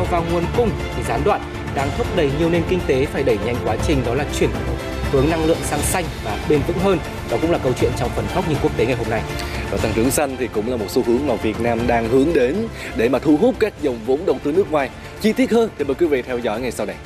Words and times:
cao 0.00 0.06
vào 0.10 0.32
nguồn 0.32 0.44
cung 0.56 0.70
thì 0.96 1.02
gián 1.08 1.20
đoạn 1.24 1.40
đang 1.74 1.90
thúc 1.98 2.06
đẩy 2.16 2.30
nhiều 2.38 2.50
nền 2.50 2.62
kinh 2.68 2.80
tế 2.86 3.06
phải 3.06 3.22
đẩy 3.22 3.38
nhanh 3.44 3.56
quá 3.64 3.76
trình 3.86 4.02
đó 4.06 4.14
là 4.14 4.24
chuyển 4.38 4.50
hướng 5.12 5.30
năng 5.30 5.44
lượng 5.44 5.58
sang 5.62 5.80
xanh 5.80 6.04
và 6.24 6.38
bền 6.48 6.60
vững 6.66 6.78
hơn. 6.78 6.98
Đó 7.30 7.36
cũng 7.42 7.50
là 7.50 7.58
câu 7.58 7.72
chuyện 7.80 7.90
trong 7.98 8.10
phần 8.16 8.24
góc 8.34 8.48
nhìn 8.48 8.58
quốc 8.62 8.76
tế 8.76 8.86
ngày 8.86 8.96
hôm 8.96 9.10
nay. 9.10 9.22
Và 9.70 9.78
tăng 9.78 9.92
trưởng 9.92 10.10
xanh 10.10 10.36
thì 10.38 10.48
cũng 10.54 10.70
là 10.70 10.76
một 10.76 10.86
xu 10.88 11.02
hướng 11.02 11.26
mà 11.26 11.34
Việt 11.34 11.60
Nam 11.60 11.86
đang 11.86 12.08
hướng 12.08 12.34
đến 12.34 12.56
để 12.96 13.08
mà 13.08 13.18
thu 13.18 13.36
hút 13.36 13.54
các 13.58 13.72
dòng 13.82 13.98
vốn 14.06 14.26
đầu 14.26 14.38
tư 14.44 14.52
nước 14.52 14.70
ngoài. 14.72 14.90
Chi 15.20 15.32
tiết 15.32 15.50
hơn 15.50 15.70
thì 15.78 15.84
mời 15.84 15.94
quý 15.94 16.06
vị 16.06 16.22
theo 16.22 16.38
dõi 16.38 16.60
ngay 16.60 16.70
sau 16.70 16.86
đây. 16.86 16.96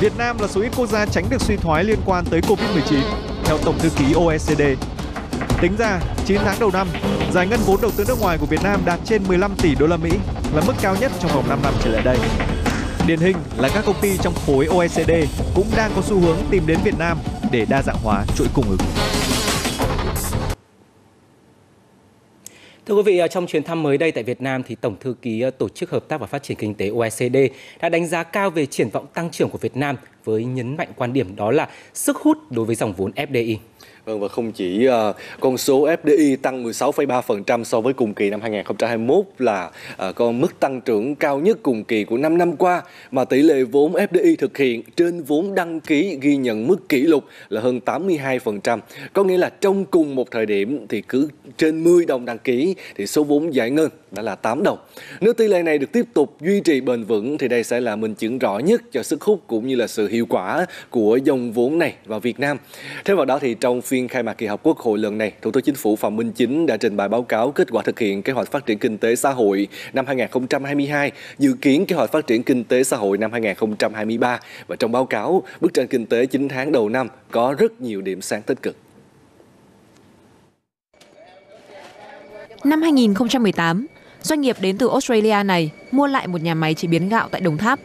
Việt 0.00 0.18
Nam 0.18 0.38
là 0.38 0.48
số 0.48 0.60
ít 0.60 0.72
quốc 0.76 0.86
gia 0.86 1.06
tránh 1.06 1.24
được 1.30 1.42
suy 1.42 1.56
thoái 1.56 1.84
liên 1.84 1.98
quan 2.06 2.24
tới 2.24 2.40
Covid-19, 2.40 3.00
theo 3.44 3.58
Tổng 3.58 3.78
thư 3.78 3.90
ký 3.90 4.12
OECD. 4.14 4.62
Tính 5.60 5.76
ra, 5.78 6.00
9 6.26 6.38
tháng 6.44 6.56
đầu 6.60 6.70
năm, 6.70 6.88
giải 7.32 7.46
ngân 7.46 7.60
vốn 7.66 7.80
đầu 7.82 7.90
tư 7.96 8.04
nước 8.08 8.20
ngoài 8.20 8.38
của 8.38 8.46
Việt 8.46 8.62
Nam 8.62 8.80
đạt 8.84 9.00
trên 9.04 9.22
15 9.28 9.54
tỷ 9.62 9.74
đô 9.74 9.86
la 9.86 9.96
Mỹ, 9.96 10.10
là 10.54 10.62
mức 10.66 10.72
cao 10.82 10.96
nhất 11.00 11.12
trong 11.20 11.30
vòng 11.34 11.48
5 11.48 11.58
năm 11.62 11.74
trở 11.84 11.90
lại 11.90 12.02
đây. 12.04 12.18
Điển 13.06 13.18
hình 13.18 13.36
là 13.56 13.68
các 13.74 13.84
công 13.86 14.00
ty 14.00 14.16
trong 14.18 14.34
khối 14.46 14.66
OECD 14.66 15.10
cũng 15.54 15.66
đang 15.76 15.90
có 15.96 16.02
xu 16.02 16.20
hướng 16.20 16.36
tìm 16.50 16.66
đến 16.66 16.78
Việt 16.84 16.98
Nam 16.98 17.18
để 17.50 17.66
đa 17.68 17.82
dạng 17.82 17.98
hóa 18.02 18.24
chuỗi 18.36 18.46
cung 18.54 18.68
ứng. 18.68 18.80
Thưa 22.90 22.96
quý 22.96 23.02
vị, 23.02 23.18
ờ, 23.18 23.28
trong 23.28 23.46
chuyến 23.46 23.62
thăm 23.62 23.82
mới 23.82 23.98
đây 23.98 24.12
tại 24.12 24.24
Việt 24.24 24.40
Nam 24.40 24.62
thì 24.62 24.74
Tổng 24.74 24.96
thư 25.00 25.14
ký 25.22 25.40
ờ, 25.40 25.50
Tổ 25.50 25.68
chức 25.68 25.90
Hợp 25.90 26.08
tác 26.08 26.20
và 26.20 26.26
Phát 26.26 26.42
triển 26.42 26.56
Kinh 26.56 26.74
tế 26.74 26.88
OECD 26.88 27.36
đã 27.80 27.88
đánh 27.88 28.06
giá 28.06 28.22
cao 28.22 28.50
về 28.50 28.66
triển 28.66 28.88
vọng 28.88 29.06
tăng 29.14 29.30
trưởng 29.30 29.50
của 29.50 29.58
Việt 29.58 29.76
Nam 29.76 29.96
với 30.24 30.44
nhấn 30.44 30.76
mạnh 30.76 30.88
quan 30.96 31.12
điểm 31.12 31.36
đó 31.36 31.50
là 31.50 31.68
sức 31.94 32.16
hút 32.16 32.38
đối 32.50 32.64
với 32.64 32.74
dòng 32.74 32.92
vốn 32.92 33.10
FDI. 33.10 33.56
Vâng 34.10 34.20
và 34.20 34.28
không 34.28 34.52
chỉ 34.52 34.88
uh, 34.88 35.16
con 35.40 35.58
số 35.58 35.86
FDI 35.86 36.36
tăng 36.36 36.64
16,3% 36.64 37.64
so 37.64 37.80
với 37.80 37.92
cùng 37.92 38.14
kỳ 38.14 38.30
năm 38.30 38.40
2021 38.40 39.24
là 39.38 39.70
ờ, 39.96 40.08
uh, 40.08 40.14
con 40.14 40.40
mức 40.40 40.60
tăng 40.60 40.80
trưởng 40.80 41.14
cao 41.14 41.38
nhất 41.38 41.58
cùng 41.62 41.84
kỳ 41.84 42.04
của 42.04 42.16
5 42.16 42.38
năm 42.38 42.56
qua 42.56 42.82
mà 43.10 43.24
tỷ 43.24 43.42
lệ 43.42 43.62
vốn 43.62 43.92
FDI 43.92 44.36
thực 44.36 44.56
hiện 44.56 44.82
trên 44.96 45.22
vốn 45.22 45.54
đăng 45.54 45.80
ký 45.80 46.18
ghi 46.20 46.36
nhận 46.36 46.66
mức 46.66 46.88
kỷ 46.88 47.02
lục 47.02 47.24
là 47.48 47.60
hơn 47.60 47.80
82%. 47.84 48.78
Có 49.12 49.24
nghĩa 49.24 49.38
là 49.38 49.50
trong 49.50 49.84
cùng 49.84 50.14
một 50.14 50.30
thời 50.30 50.46
điểm 50.46 50.86
thì 50.88 51.02
cứ 51.02 51.28
trên 51.56 51.84
10 51.84 52.06
đồng 52.06 52.24
đăng 52.24 52.38
ký 52.38 52.74
thì 52.96 53.06
số 53.06 53.24
vốn 53.24 53.54
giải 53.54 53.70
ngân 53.70 53.88
đã 54.10 54.22
là 54.22 54.34
8 54.34 54.62
đồng. 54.62 54.78
Nếu 55.20 55.32
tỷ 55.32 55.48
lệ 55.48 55.62
này 55.62 55.78
được 55.78 55.92
tiếp 55.92 56.04
tục 56.14 56.36
duy 56.40 56.60
trì 56.60 56.80
bền 56.80 57.04
vững 57.04 57.38
thì 57.38 57.48
đây 57.48 57.64
sẽ 57.64 57.80
là 57.80 57.96
minh 57.96 58.14
chứng 58.14 58.38
rõ 58.38 58.58
nhất 58.58 58.82
cho 58.92 59.02
sức 59.02 59.22
hút 59.22 59.40
cũng 59.46 59.66
như 59.66 59.76
là 59.76 59.86
sự 59.86 60.08
hiệu 60.08 60.26
quả 60.28 60.66
của 60.90 61.16
dòng 61.16 61.52
vốn 61.52 61.78
này 61.78 61.94
vào 62.06 62.20
Việt 62.20 62.40
Nam. 62.40 62.56
Thêm 63.04 63.16
vào 63.16 63.26
đó 63.26 63.38
thì 63.38 63.54
trong 63.60 63.82
phiên 63.82 63.99
khai 64.08 64.22
mạc 64.22 64.32
kỳ 64.32 64.46
họp 64.46 64.62
Quốc 64.62 64.78
hội 64.78 64.98
lần 64.98 65.18
này, 65.18 65.32
Thủ 65.42 65.50
tướng 65.50 65.62
Chính 65.62 65.74
phủ 65.74 65.96
Phạm 65.96 66.16
Minh 66.16 66.32
Chính 66.32 66.66
đã 66.66 66.76
trình 66.76 66.96
bày 66.96 67.08
báo 67.08 67.22
cáo 67.22 67.50
kết 67.50 67.68
quả 67.70 67.82
thực 67.82 67.98
hiện 67.98 68.22
kế 68.22 68.32
hoạch 68.32 68.50
phát 68.50 68.66
triển 68.66 68.78
kinh 68.78 68.98
tế 68.98 69.16
xã 69.16 69.30
hội 69.30 69.68
năm 69.92 70.06
2022, 70.06 71.12
dự 71.38 71.54
kiến 71.60 71.86
kế 71.86 71.96
hoạch 71.96 72.12
phát 72.12 72.26
triển 72.26 72.42
kinh 72.42 72.64
tế 72.64 72.84
xã 72.84 72.96
hội 72.96 73.18
năm 73.18 73.32
2023 73.32 74.40
và 74.66 74.76
trong 74.76 74.92
báo 74.92 75.04
cáo, 75.04 75.42
bức 75.60 75.74
tranh 75.74 75.88
kinh 75.88 76.06
tế 76.06 76.26
9 76.26 76.48
tháng 76.48 76.72
đầu 76.72 76.88
năm 76.88 77.08
có 77.30 77.54
rất 77.58 77.80
nhiều 77.80 78.00
điểm 78.02 78.20
sáng 78.20 78.42
tích 78.42 78.62
cực. 78.62 78.76
Năm 82.64 82.82
2018, 82.82 83.86
doanh 84.22 84.40
nghiệp 84.40 84.56
đến 84.60 84.78
từ 84.78 84.88
Australia 84.88 85.42
này 85.44 85.70
mua 85.90 86.06
lại 86.06 86.26
một 86.26 86.42
nhà 86.42 86.54
máy 86.54 86.74
chế 86.74 86.88
biến 86.88 87.08
gạo 87.08 87.28
tại 87.30 87.40
Đồng 87.40 87.58
Tháp. 87.58 87.80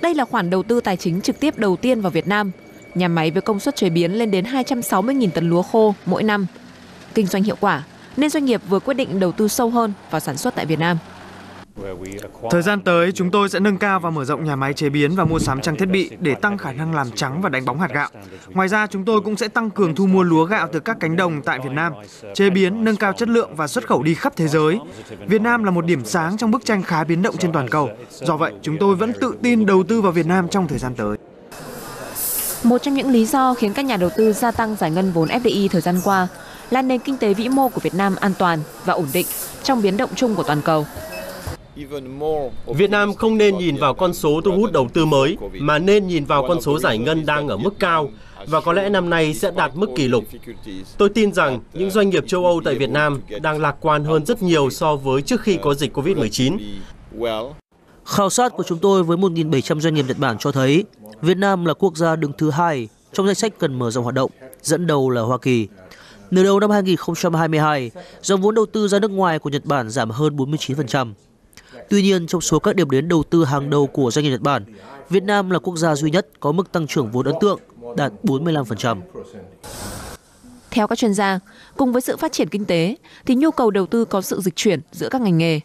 Đây 0.00 0.14
là 0.14 0.24
khoản 0.24 0.50
đầu 0.50 0.62
tư 0.62 0.80
tài 0.80 0.96
chính 0.96 1.20
trực 1.20 1.40
tiếp 1.40 1.58
đầu 1.58 1.76
tiên 1.76 2.00
vào 2.00 2.10
Việt 2.10 2.28
Nam– 2.28 2.50
nhà 2.96 3.08
máy 3.08 3.30
với 3.30 3.42
công 3.42 3.60
suất 3.60 3.76
chế 3.76 3.90
biến 3.90 4.12
lên 4.12 4.30
đến 4.30 4.44
260.000 4.44 5.30
tấn 5.30 5.50
lúa 5.50 5.62
khô 5.62 5.94
mỗi 6.06 6.22
năm. 6.22 6.46
Kinh 7.14 7.26
doanh 7.26 7.42
hiệu 7.42 7.56
quả, 7.60 7.84
nên 8.16 8.30
doanh 8.30 8.44
nghiệp 8.44 8.60
vừa 8.68 8.78
quyết 8.78 8.94
định 8.94 9.20
đầu 9.20 9.32
tư 9.32 9.48
sâu 9.48 9.70
hơn 9.70 9.92
vào 10.10 10.20
sản 10.20 10.36
xuất 10.36 10.54
tại 10.54 10.66
Việt 10.66 10.78
Nam. 10.78 10.98
Thời 12.50 12.62
gian 12.62 12.80
tới, 12.80 13.12
chúng 13.12 13.30
tôi 13.30 13.48
sẽ 13.48 13.60
nâng 13.60 13.78
cao 13.78 14.00
và 14.00 14.10
mở 14.10 14.24
rộng 14.24 14.44
nhà 14.44 14.56
máy 14.56 14.72
chế 14.72 14.88
biến 14.88 15.16
và 15.16 15.24
mua 15.24 15.38
sắm 15.38 15.60
trang 15.60 15.76
thiết 15.76 15.86
bị 15.86 16.10
để 16.20 16.34
tăng 16.34 16.58
khả 16.58 16.72
năng 16.72 16.94
làm 16.94 17.10
trắng 17.10 17.42
và 17.42 17.48
đánh 17.48 17.64
bóng 17.64 17.80
hạt 17.80 17.90
gạo. 17.94 18.08
Ngoài 18.48 18.68
ra, 18.68 18.86
chúng 18.86 19.04
tôi 19.04 19.20
cũng 19.20 19.36
sẽ 19.36 19.48
tăng 19.48 19.70
cường 19.70 19.94
thu 19.94 20.06
mua 20.06 20.22
lúa 20.22 20.44
gạo 20.44 20.68
từ 20.72 20.80
các 20.80 20.96
cánh 21.00 21.16
đồng 21.16 21.42
tại 21.42 21.58
Việt 21.64 21.72
Nam, 21.72 21.92
chế 22.34 22.50
biến, 22.50 22.84
nâng 22.84 22.96
cao 22.96 23.12
chất 23.12 23.28
lượng 23.28 23.56
và 23.56 23.66
xuất 23.66 23.86
khẩu 23.86 24.02
đi 24.02 24.14
khắp 24.14 24.36
thế 24.36 24.48
giới. 24.48 24.78
Việt 25.26 25.40
Nam 25.40 25.64
là 25.64 25.70
một 25.70 25.84
điểm 25.84 26.04
sáng 26.04 26.36
trong 26.36 26.50
bức 26.50 26.64
tranh 26.64 26.82
khá 26.82 27.04
biến 27.04 27.22
động 27.22 27.36
trên 27.36 27.52
toàn 27.52 27.68
cầu. 27.68 27.90
Do 28.10 28.36
vậy, 28.36 28.52
chúng 28.62 28.76
tôi 28.78 28.96
vẫn 28.96 29.12
tự 29.20 29.34
tin 29.42 29.66
đầu 29.66 29.84
tư 29.84 30.00
vào 30.00 30.12
Việt 30.12 30.26
Nam 30.26 30.48
trong 30.48 30.68
thời 30.68 30.78
gian 30.78 30.94
tới. 30.94 31.16
Một 32.62 32.78
trong 32.78 32.94
những 32.94 33.10
lý 33.10 33.26
do 33.26 33.54
khiến 33.54 33.72
các 33.72 33.84
nhà 33.84 33.96
đầu 33.96 34.10
tư 34.16 34.32
gia 34.32 34.50
tăng 34.50 34.76
giải 34.76 34.90
ngân 34.90 35.12
vốn 35.12 35.28
FDI 35.28 35.68
thời 35.68 35.80
gian 35.80 36.00
qua 36.04 36.28
là 36.70 36.82
nền 36.82 36.98
kinh 36.98 37.16
tế 37.16 37.34
vĩ 37.34 37.48
mô 37.48 37.68
của 37.68 37.80
Việt 37.80 37.94
Nam 37.94 38.16
an 38.20 38.32
toàn 38.38 38.58
và 38.84 38.94
ổn 38.94 39.06
định 39.12 39.26
trong 39.62 39.82
biến 39.82 39.96
động 39.96 40.10
chung 40.14 40.34
của 40.34 40.42
toàn 40.42 40.62
cầu. 40.62 40.86
Việt 42.66 42.90
Nam 42.90 43.14
không 43.14 43.38
nên 43.38 43.58
nhìn 43.58 43.76
vào 43.76 43.94
con 43.94 44.14
số 44.14 44.40
thu 44.44 44.52
hút 44.52 44.72
đầu 44.72 44.88
tư 44.94 45.04
mới, 45.04 45.36
mà 45.52 45.78
nên 45.78 46.06
nhìn 46.06 46.24
vào 46.24 46.44
con 46.48 46.60
số 46.60 46.78
giải 46.78 46.98
ngân 46.98 47.26
đang 47.26 47.48
ở 47.48 47.56
mức 47.56 47.74
cao 47.78 48.10
và 48.46 48.60
có 48.60 48.72
lẽ 48.72 48.88
năm 48.88 49.10
nay 49.10 49.34
sẽ 49.34 49.50
đạt 49.56 49.72
mức 49.74 49.90
kỷ 49.96 50.08
lục. 50.08 50.24
Tôi 50.98 51.08
tin 51.08 51.32
rằng 51.32 51.60
những 51.72 51.90
doanh 51.90 52.10
nghiệp 52.10 52.24
châu 52.26 52.44
Âu 52.44 52.60
tại 52.64 52.74
Việt 52.74 52.90
Nam 52.90 53.20
đang 53.42 53.60
lạc 53.60 53.76
quan 53.80 54.04
hơn 54.04 54.26
rất 54.26 54.42
nhiều 54.42 54.70
so 54.70 54.96
với 54.96 55.22
trước 55.22 55.40
khi 55.40 55.58
có 55.62 55.74
dịch 55.74 55.98
Covid-19. 55.98 56.58
Khảo 58.06 58.30
sát 58.30 58.52
của 58.56 58.62
chúng 58.62 58.78
tôi 58.78 59.02
với 59.02 59.16
1.700 59.16 59.80
doanh 59.80 59.94
nghiệp 59.94 60.04
Nhật 60.08 60.18
Bản 60.18 60.38
cho 60.38 60.52
thấy 60.52 60.84
Việt 61.22 61.36
Nam 61.36 61.64
là 61.64 61.74
quốc 61.74 61.96
gia 61.96 62.16
đứng 62.16 62.32
thứ 62.38 62.50
hai 62.50 62.88
trong 63.12 63.26
danh 63.26 63.34
sách 63.34 63.52
cần 63.58 63.78
mở 63.78 63.90
rộng 63.90 64.04
hoạt 64.04 64.14
động, 64.14 64.30
dẫn 64.62 64.86
đầu 64.86 65.10
là 65.10 65.20
Hoa 65.20 65.38
Kỳ. 65.38 65.68
Nửa 66.30 66.42
đầu 66.42 66.60
năm 66.60 66.70
2022, 66.70 67.90
dòng 68.22 68.42
vốn 68.42 68.54
đầu 68.54 68.66
tư 68.66 68.88
ra 68.88 68.98
nước 68.98 69.10
ngoài 69.10 69.38
của 69.38 69.50
Nhật 69.50 69.64
Bản 69.64 69.90
giảm 69.90 70.10
hơn 70.10 70.36
49%. 70.36 71.12
Tuy 71.90 72.02
nhiên, 72.02 72.26
trong 72.26 72.40
số 72.40 72.58
các 72.58 72.76
điểm 72.76 72.90
đến 72.90 73.08
đầu 73.08 73.22
tư 73.22 73.44
hàng 73.44 73.70
đầu 73.70 73.86
của 73.86 74.10
doanh 74.10 74.24
nghiệp 74.24 74.30
Nhật 74.30 74.40
Bản, 74.40 74.64
Việt 75.10 75.22
Nam 75.22 75.50
là 75.50 75.58
quốc 75.58 75.76
gia 75.76 75.94
duy 75.94 76.10
nhất 76.10 76.26
có 76.40 76.52
mức 76.52 76.72
tăng 76.72 76.86
trưởng 76.86 77.10
vốn 77.10 77.26
ấn 77.26 77.34
tượng, 77.40 77.60
đạt 77.96 78.12
45%. 78.22 79.00
Theo 80.70 80.86
các 80.86 80.98
chuyên 80.98 81.14
gia, 81.14 81.38
cùng 81.76 81.92
với 81.92 82.02
sự 82.02 82.16
phát 82.16 82.32
triển 82.32 82.48
kinh 82.48 82.64
tế 82.64 82.96
thì 83.26 83.34
nhu 83.34 83.50
cầu 83.50 83.70
đầu 83.70 83.86
tư 83.86 84.04
có 84.04 84.20
sự 84.20 84.40
dịch 84.40 84.56
chuyển 84.56 84.80
giữa 84.92 85.08
các 85.08 85.20
ngành 85.20 85.38
nghề. 85.38 85.60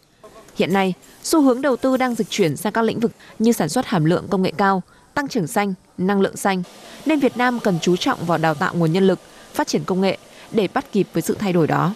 Hiện 0.56 0.72
nay, 0.72 0.94
xu 1.22 1.42
hướng 1.42 1.62
đầu 1.62 1.76
tư 1.76 1.96
đang 1.96 2.14
dịch 2.14 2.30
chuyển 2.30 2.56
sang 2.56 2.72
các 2.72 2.82
lĩnh 2.82 3.00
vực 3.00 3.12
như 3.38 3.52
sản 3.52 3.68
xuất 3.68 3.86
hàm 3.86 4.04
lượng 4.04 4.26
công 4.30 4.42
nghệ 4.42 4.52
cao, 4.56 4.82
tăng 5.14 5.28
trưởng 5.28 5.46
xanh, 5.46 5.74
năng 5.98 6.20
lượng 6.20 6.36
xanh, 6.36 6.62
nên 7.06 7.20
Việt 7.20 7.36
Nam 7.36 7.58
cần 7.60 7.78
chú 7.82 7.96
trọng 7.96 8.24
vào 8.26 8.38
đào 8.38 8.54
tạo 8.54 8.74
nguồn 8.74 8.92
nhân 8.92 9.06
lực, 9.06 9.18
phát 9.54 9.66
triển 9.66 9.84
công 9.84 10.00
nghệ 10.00 10.18
để 10.52 10.68
bắt 10.74 10.92
kịp 10.92 11.06
với 11.12 11.22
sự 11.22 11.36
thay 11.38 11.52
đổi 11.52 11.66
đó. 11.66 11.94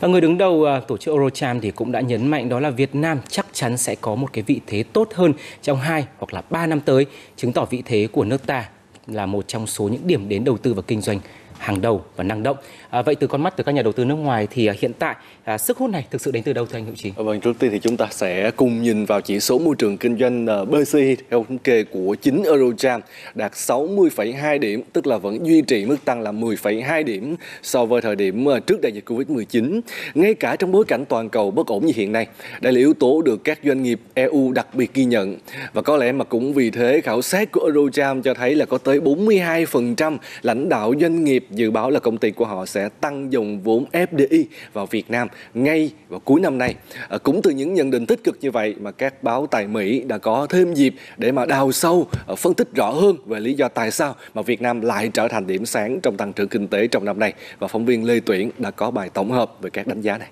Và 0.00 0.08
người 0.08 0.20
đứng 0.20 0.38
đầu 0.38 0.64
à, 0.64 0.80
tổ 0.80 0.96
chức 0.96 1.14
Eurocharm 1.14 1.60
thì 1.60 1.70
cũng 1.70 1.92
đã 1.92 2.00
nhấn 2.00 2.26
mạnh 2.26 2.48
đó 2.48 2.60
là 2.60 2.70
Việt 2.70 2.94
Nam 2.94 3.18
chắc 3.28 3.46
chắn 3.52 3.76
sẽ 3.76 3.94
có 3.94 4.14
một 4.14 4.32
cái 4.32 4.44
vị 4.46 4.60
thế 4.66 4.82
tốt 4.82 5.08
hơn 5.14 5.32
trong 5.62 5.78
2 5.80 6.06
hoặc 6.18 6.34
là 6.34 6.42
3 6.50 6.66
năm 6.66 6.80
tới, 6.80 7.06
chứng 7.36 7.52
tỏ 7.52 7.64
vị 7.70 7.82
thế 7.86 8.08
của 8.12 8.24
nước 8.24 8.46
ta 8.46 8.68
là 9.06 9.26
một 9.26 9.48
trong 9.48 9.66
số 9.66 9.88
những 9.88 10.06
điểm 10.06 10.28
đến 10.28 10.44
đầu 10.44 10.58
tư 10.58 10.74
và 10.74 10.82
kinh 10.82 11.00
doanh 11.00 11.20
hàng 11.58 11.80
đầu 11.80 12.04
và 12.16 12.24
năng 12.24 12.42
động. 12.42 12.56
À, 12.90 13.02
vậy 13.02 13.14
từ 13.14 13.26
con 13.26 13.42
mắt 13.42 13.54
từ 13.56 13.64
các 13.64 13.72
nhà 13.72 13.82
đầu 13.82 13.92
tư 13.92 14.04
nước 14.04 14.14
ngoài 14.14 14.48
thì 14.50 14.66
à, 14.66 14.74
hiện 14.80 14.92
tại 14.98 15.16
à, 15.44 15.58
sức 15.58 15.78
hút 15.78 15.90
này 15.90 16.06
thực 16.10 16.20
sự 16.20 16.30
đến 16.30 16.42
từ 16.42 16.52
đâu 16.52 16.66
thưa 16.66 16.78
anh 16.78 16.84
Hữu 16.84 16.94
Trí? 16.94 17.12
Vâng, 17.16 17.40
trước 17.40 17.58
tiên 17.58 17.70
thì 17.72 17.78
chúng 17.78 17.96
ta 17.96 18.06
sẽ 18.10 18.50
cùng 18.50 18.82
nhìn 18.82 19.04
vào 19.04 19.20
chỉ 19.20 19.40
số 19.40 19.58
môi 19.58 19.74
trường 19.78 19.96
kinh 19.98 20.18
doanh 20.18 20.46
à, 20.46 20.64
BC 20.64 20.88
BCI 20.88 21.16
theo 21.30 21.44
thống 21.48 21.58
kê 21.58 21.84
của 21.84 22.16
chính 22.22 22.42
Eurocharm 22.42 23.00
đạt 23.34 23.52
60,2 23.52 24.58
điểm, 24.58 24.82
tức 24.92 25.06
là 25.06 25.18
vẫn 25.18 25.46
duy 25.46 25.62
trì 25.62 25.86
mức 25.86 25.96
tăng 26.04 26.20
là 26.20 26.32
10,2 26.32 27.04
điểm 27.04 27.36
so 27.62 27.84
với 27.84 28.00
thời 28.00 28.16
điểm 28.16 28.48
à, 28.48 28.58
trước 28.58 28.80
đại 28.82 28.92
dịch 28.92 29.10
Covid-19. 29.10 29.80
Ngay 30.14 30.34
cả 30.34 30.56
trong 30.56 30.72
bối 30.72 30.84
cảnh 30.84 31.04
toàn 31.04 31.28
cầu 31.28 31.50
bất 31.50 31.66
ổn 31.66 31.86
như 31.86 31.92
hiện 31.96 32.12
nay, 32.12 32.26
đây 32.60 32.72
là 32.72 32.78
yếu 32.78 32.94
tố 32.94 33.22
được 33.22 33.44
các 33.44 33.58
doanh 33.64 33.82
nghiệp 33.82 34.00
EU 34.14 34.52
đặc 34.52 34.74
biệt 34.74 34.94
ghi 34.94 35.04
nhận 35.04 35.36
và 35.72 35.82
có 35.82 35.96
lẽ 35.96 36.12
mà 36.12 36.24
cũng 36.24 36.54
vì 36.54 36.70
thế 36.70 37.00
khảo 37.00 37.22
sát 37.22 37.52
của 37.52 37.60
Eurocharm 37.60 38.22
cho 38.22 38.34
thấy 38.34 38.54
là 38.54 38.66
có 38.66 38.78
tới 38.78 39.00
42% 39.00 40.16
lãnh 40.42 40.68
đạo 40.68 40.92
doanh 41.00 41.24
nghiệp 41.24 41.46
dự 41.50 41.70
báo 41.70 41.90
là 41.90 42.00
công 42.00 42.18
ty 42.18 42.30
của 42.30 42.44
họ 42.44 42.66
sẽ 42.66 42.88
tăng 43.00 43.32
dòng 43.32 43.60
vốn 43.60 43.84
FDI 43.92 44.44
vào 44.72 44.86
Việt 44.86 45.10
Nam 45.10 45.28
ngay 45.54 45.90
vào 46.08 46.20
cuối 46.20 46.40
năm 46.40 46.58
nay. 46.58 46.74
À, 47.08 47.18
cũng 47.18 47.42
từ 47.42 47.50
những 47.50 47.74
nhận 47.74 47.90
định 47.90 48.06
tích 48.06 48.24
cực 48.24 48.38
như 48.40 48.50
vậy 48.50 48.74
mà 48.80 48.90
các 48.90 49.22
báo 49.22 49.46
tại 49.46 49.66
Mỹ 49.66 50.00
đã 50.00 50.18
có 50.18 50.46
thêm 50.50 50.74
dịp 50.74 50.94
để 51.16 51.32
mà 51.32 51.46
đào 51.46 51.72
sâu, 51.72 52.06
à, 52.28 52.34
phân 52.34 52.54
tích 52.54 52.68
rõ 52.74 52.90
hơn 52.90 53.16
về 53.26 53.40
lý 53.40 53.54
do 53.54 53.68
tại 53.68 53.90
sao 53.90 54.14
mà 54.34 54.42
Việt 54.42 54.62
Nam 54.62 54.80
lại 54.80 55.10
trở 55.14 55.28
thành 55.28 55.46
điểm 55.46 55.66
sáng 55.66 56.00
trong 56.02 56.16
tăng 56.16 56.32
trưởng 56.32 56.48
kinh 56.48 56.68
tế 56.68 56.86
trong 56.86 57.04
năm 57.04 57.18
nay. 57.18 57.32
Và 57.58 57.68
phóng 57.68 57.86
viên 57.86 58.04
Lê 58.04 58.20
Tuyển 58.20 58.50
đã 58.58 58.70
có 58.70 58.90
bài 58.90 59.10
tổng 59.14 59.30
hợp 59.30 59.52
về 59.60 59.70
các 59.70 59.86
đánh 59.86 60.00
giá 60.00 60.18
này. 60.18 60.28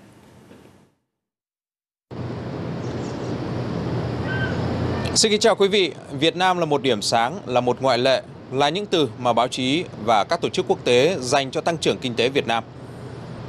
Xin 5.15 5.31
kính 5.31 5.41
chào 5.41 5.55
quý 5.55 5.69
vị, 5.69 5.93
Việt 6.21 6.37
Nam 6.37 6.59
là 6.59 6.65
một 6.65 6.83
điểm 6.83 7.03
sáng, 7.03 7.39
là 7.47 7.61
một 7.61 7.83
ngoại 7.83 7.99
lệ 7.99 8.23
là 8.53 8.69
những 8.69 8.87
từ 8.87 9.09
mà 9.19 9.33
báo 9.33 9.49
chí 9.49 9.85
và 10.05 10.25
các 10.25 10.41
tổ 10.41 10.49
chức 10.49 10.65
quốc 10.69 10.79
tế 10.85 11.17
dành 11.21 11.51
cho 11.51 11.61
tăng 11.61 11.79
trưởng 11.79 11.99
kinh 11.99 12.15
tế 12.15 12.29
Việt 12.29 12.47
Nam. 12.47 12.65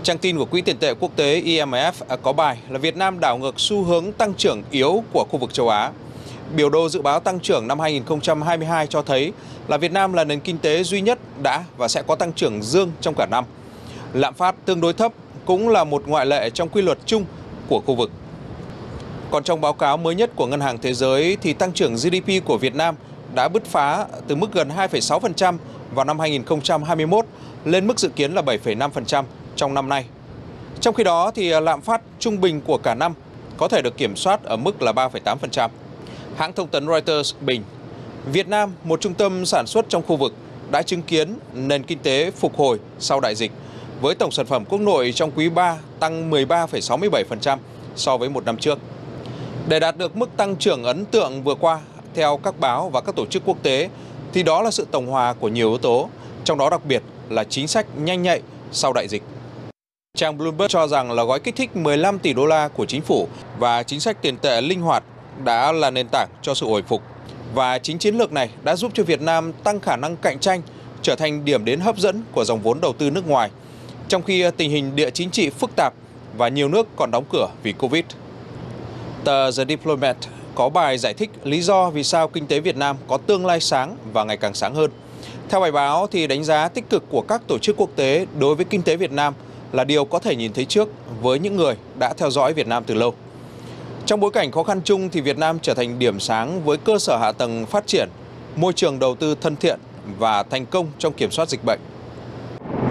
Trang 0.04 0.18
tin 0.18 0.38
của 0.38 0.46
Quỹ 0.46 0.62
tiền 0.62 0.78
tệ 0.78 0.94
quốc 0.94 1.12
tế 1.16 1.42
IMF 1.42 1.92
à, 2.08 2.16
có 2.16 2.34
bài 2.34 2.58
là 2.70 2.80
Việt 2.80 2.98
Nam 2.98 3.20
đảo 3.20 3.38
ngược 3.38 3.60
xu 3.60 3.84
hướng 3.84 4.12
tăng 4.12 4.34
trưởng 4.34 4.64
yếu 4.72 5.04
của 5.14 5.26
khu 5.30 5.40
vực 5.40 5.54
châu 5.54 5.70
Á. 5.70 5.92
biểu 6.56 6.70
đồ 6.70 6.90
dự 6.90 7.02
báo 7.02 7.20
tăng 7.20 7.40
trưởng 7.40 7.68
năm 7.68 7.80
2022 7.80 8.88
cho 8.88 9.02
thấy 9.02 9.34
là 9.68 9.78
Việt 9.78 9.92
Nam 9.92 10.14
là 10.14 10.24
nền 10.24 10.40
kinh 10.40 10.58
tế 10.58 10.84
duy 10.84 11.02
nhất 11.02 11.20
đã 11.44 11.64
và 11.78 11.88
sẽ 11.88 12.02
có 12.02 12.16
tăng 12.16 12.34
trưởng 12.34 12.64
dương 12.64 12.92
trong 13.02 13.16
cả 13.16 13.26
năm. 13.26 13.46
Lạm 14.14 14.34
phát 14.34 14.56
tương 14.66 14.82
đối 14.82 14.94
thấp 14.94 15.12
cũng 15.46 15.70
là 15.70 15.84
một 15.84 16.04
ngoại 16.08 16.26
lệ 16.26 16.50
trong 16.50 16.70
quy 16.70 16.82
luật 16.82 16.98
chung 17.06 17.26
của 17.70 17.82
khu 17.86 17.96
vực. 17.96 18.12
Còn 19.32 19.44
trong 19.44 19.62
báo 19.62 19.74
cáo 19.74 19.98
mới 19.98 20.16
nhất 20.16 20.32
của 20.36 20.46
Ngân 20.46 20.62
hàng 20.62 20.78
Thế 20.78 20.94
giới 20.94 21.38
thì 21.42 21.54
tăng 21.54 21.74
trưởng 21.74 21.96
GDP 21.96 22.46
của 22.46 22.58
Việt 22.58 22.76
Nam 22.76 22.96
đã 23.38 23.48
bứt 23.48 23.66
phá 23.66 24.06
từ 24.28 24.36
mức 24.36 24.54
gần 24.54 24.70
2,6% 24.70 25.58
vào 25.94 26.06
năm 26.06 26.20
2021 26.20 27.26
lên 27.66 27.88
mức 27.88 28.00
dự 28.00 28.10
kiến 28.10 28.34
là 28.34 28.42
7,5% 28.42 29.24
trong 29.56 29.74
năm 29.74 29.90
nay. 29.90 30.06
Trong 30.82 30.94
khi 30.94 31.04
đó 31.04 31.32
thì 31.36 31.52
à, 31.52 31.60
lạm 31.60 31.82
phát 31.82 32.02
trung 32.20 32.42
bình 32.42 32.62
của 32.62 32.78
cả 32.78 32.96
năm 32.96 33.14
có 33.58 33.68
thể 33.68 33.82
được 33.82 33.98
kiểm 33.98 34.16
soát 34.16 34.44
ở 34.44 34.58
mức 34.58 34.82
là 34.82 34.92
3,8%. 34.92 35.70
Hãng 36.38 36.54
thông 36.54 36.68
tấn 36.68 36.88
Reuters 36.88 37.34
bình, 37.42 37.64
Việt 38.32 38.48
Nam, 38.48 38.72
một 38.84 39.02
trung 39.02 39.14
tâm 39.14 39.46
sản 39.46 39.68
xuất 39.68 39.86
trong 39.90 40.04
khu 40.08 40.16
vực, 40.16 40.34
đã 40.72 40.82
chứng 40.82 41.02
kiến 41.02 41.38
nền 41.54 41.84
kinh 41.84 42.00
tế 42.00 42.32
phục 42.32 42.58
hồi 42.58 42.80
sau 43.00 43.20
đại 43.20 43.36
dịch, 43.36 43.52
với 44.02 44.16
tổng 44.16 44.32
sản 44.32 44.46
phẩm 44.46 44.66
quốc 44.66 44.82
nội 44.82 45.12
trong 45.16 45.32
quý 45.32 45.50
3 45.50 45.78
tăng 46.00 46.32
13,67% 46.32 47.58
so 47.96 48.18
với 48.18 48.30
một 48.30 48.46
năm 48.46 48.58
trước. 48.58 48.80
Để 49.68 49.80
đạt 49.80 49.98
được 49.98 50.16
mức 50.16 50.30
tăng 50.38 50.56
trưởng 50.56 50.84
ấn 50.84 51.06
tượng 51.06 51.44
vừa 51.44 51.56
qua, 51.56 51.80
theo 52.18 52.38
các 52.38 52.60
báo 52.60 52.90
và 52.90 53.02
các 53.02 53.16
tổ 53.16 53.26
chức 53.26 53.44
quốc 53.46 53.58
tế, 53.64 53.90
thì 54.34 54.44
đó 54.44 54.62
là 54.62 54.72
sự 54.72 54.88
tổng 54.92 55.08
hòa 55.08 55.34
của 55.34 55.48
nhiều 55.48 55.70
yếu 55.70 55.78
tố, 55.78 56.10
trong 56.44 56.58
đó 56.58 56.70
đặc 56.70 56.86
biệt 56.86 57.04
là 57.30 57.44
chính 57.44 57.68
sách 57.68 57.86
nhanh 57.98 58.24
nhạy 58.24 58.42
sau 58.72 58.94
đại 58.94 59.08
dịch. 59.08 59.24
Trang 60.18 60.38
Bloomberg 60.38 60.68
cho 60.70 60.88
rằng 60.88 61.12
là 61.12 61.24
gói 61.24 61.40
kích 61.40 61.56
thích 61.56 61.76
15 61.76 62.20
tỷ 62.20 62.34
đô 62.34 62.46
la 62.46 62.68
của 62.68 62.86
chính 62.86 63.02
phủ 63.02 63.28
và 63.60 63.84
chính 63.84 64.00
sách 64.00 64.22
tiền 64.22 64.38
tệ 64.38 64.62
linh 64.62 64.82
hoạt 64.82 65.04
đã 65.44 65.72
là 65.72 65.92
nền 65.92 66.08
tảng 66.12 66.30
cho 66.42 66.54
sự 66.54 66.66
hồi 66.66 66.84
phục. 66.88 67.02
Và 67.54 67.80
chính 67.80 67.98
chiến 67.98 68.16
lược 68.16 68.32
này 68.32 68.50
đã 68.64 68.76
giúp 68.76 68.92
cho 68.96 69.04
Việt 69.04 69.22
Nam 69.22 69.54
tăng 69.64 69.80
khả 69.80 69.96
năng 69.96 70.18
cạnh 70.18 70.40
tranh, 70.40 70.62
trở 71.02 71.16
thành 71.16 71.46
điểm 71.46 71.66
đến 71.66 71.80
hấp 71.80 71.98
dẫn 71.98 72.24
của 72.32 72.44
dòng 72.44 72.62
vốn 72.62 72.82
đầu 72.82 72.94
tư 72.94 73.10
nước 73.10 73.28
ngoài, 73.28 73.50
trong 74.08 74.24
khi 74.24 74.46
tình 74.58 74.72
hình 74.72 74.96
địa 74.96 75.10
chính 75.10 75.32
trị 75.32 75.50
phức 75.50 75.76
tạp 75.76 75.94
và 76.38 76.48
nhiều 76.48 76.68
nước 76.68 76.88
còn 76.96 77.12
đóng 77.12 77.26
cửa 77.30 77.48
vì 77.64 77.72
Covid. 77.74 78.04
Tờ 79.24 79.52
The 79.52 79.66
Diplomat 79.66 80.18
có 80.58 80.70
bài 80.70 80.98
giải 80.98 81.14
thích 81.14 81.30
lý 81.44 81.62
do 81.62 81.90
vì 81.90 82.04
sao 82.04 82.28
kinh 82.28 82.48
tế 82.48 82.60
Việt 82.60 82.78
Nam 82.78 82.96
có 83.08 83.18
tương 83.18 83.46
lai 83.46 83.60
sáng 83.60 83.98
và 84.14 84.24
ngày 84.24 84.38
càng 84.38 84.54
sáng 84.54 84.76
hơn. 84.76 84.92
Theo 85.50 85.62
bài 85.62 85.72
báo 85.72 86.08
thì 86.08 86.28
đánh 86.28 86.44
giá 86.44 86.68
tích 86.68 86.90
cực 86.90 87.04
của 87.10 87.22
các 87.22 87.42
tổ 87.48 87.58
chức 87.58 87.78
quốc 87.78 87.90
tế 87.96 88.26
đối 88.40 88.56
với 88.56 88.66
kinh 88.66 88.82
tế 88.82 88.96
Việt 88.96 89.12
Nam 89.12 89.34
là 89.72 89.84
điều 89.84 90.06
có 90.06 90.20
thể 90.20 90.36
nhìn 90.36 90.54
thấy 90.54 90.66
trước 90.66 90.90
với 91.22 91.40
những 91.40 91.56
người 91.56 91.76
đã 92.00 92.14
theo 92.14 92.30
dõi 92.30 92.54
Việt 92.54 92.68
Nam 92.68 92.84
từ 92.84 92.94
lâu. 92.94 93.14
Trong 94.06 94.20
bối 94.20 94.32
cảnh 94.32 94.52
khó 94.52 94.64
khăn 94.64 94.82
chung 94.84 95.10
thì 95.10 95.22
Việt 95.22 95.38
Nam 95.38 95.60
trở 95.62 95.74
thành 95.74 96.00
điểm 96.00 96.20
sáng 96.20 96.66
với 96.66 96.78
cơ 96.78 97.00
sở 97.00 97.18
hạ 97.18 97.32
tầng 97.32 97.66
phát 97.66 97.88
triển, 97.88 98.10
môi 98.56 98.74
trường 98.74 99.00
đầu 99.00 99.16
tư 99.16 99.36
thân 99.42 99.56
thiện 99.56 99.80
và 100.20 100.44
thành 100.44 100.66
công 100.66 100.88
trong 100.98 101.14
kiểm 101.14 101.32
soát 101.32 101.50
dịch 101.50 101.66
bệnh. 101.66 101.80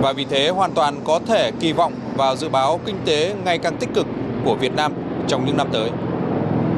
Và 0.02 0.12
vì 0.12 0.24
thế 0.24 0.48
hoàn 0.48 0.72
toàn 0.72 1.00
có 1.04 1.20
thể 1.26 1.50
kỳ 1.60 1.72
vọng 1.72 1.92
vào 2.16 2.36
dự 2.36 2.48
báo 2.48 2.80
kinh 2.86 2.96
tế 3.04 3.34
ngày 3.44 3.58
càng 3.58 3.76
tích 3.76 3.90
cực 3.94 4.06
của 4.44 4.54
Việt 4.54 4.72
Nam 4.72 4.92
trong 5.28 5.46
những 5.46 5.56
năm 5.56 5.68
tới. 5.72 5.90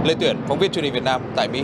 Lê 0.09 0.15
Tuyển, 0.21 0.37
phóng 0.49 0.59
viên 0.59 0.73
truyền 0.73 0.85
hình 0.85 0.95
Việt 0.95 1.03
Nam 1.03 1.23
tại 1.37 1.49
Mỹ. 1.49 1.63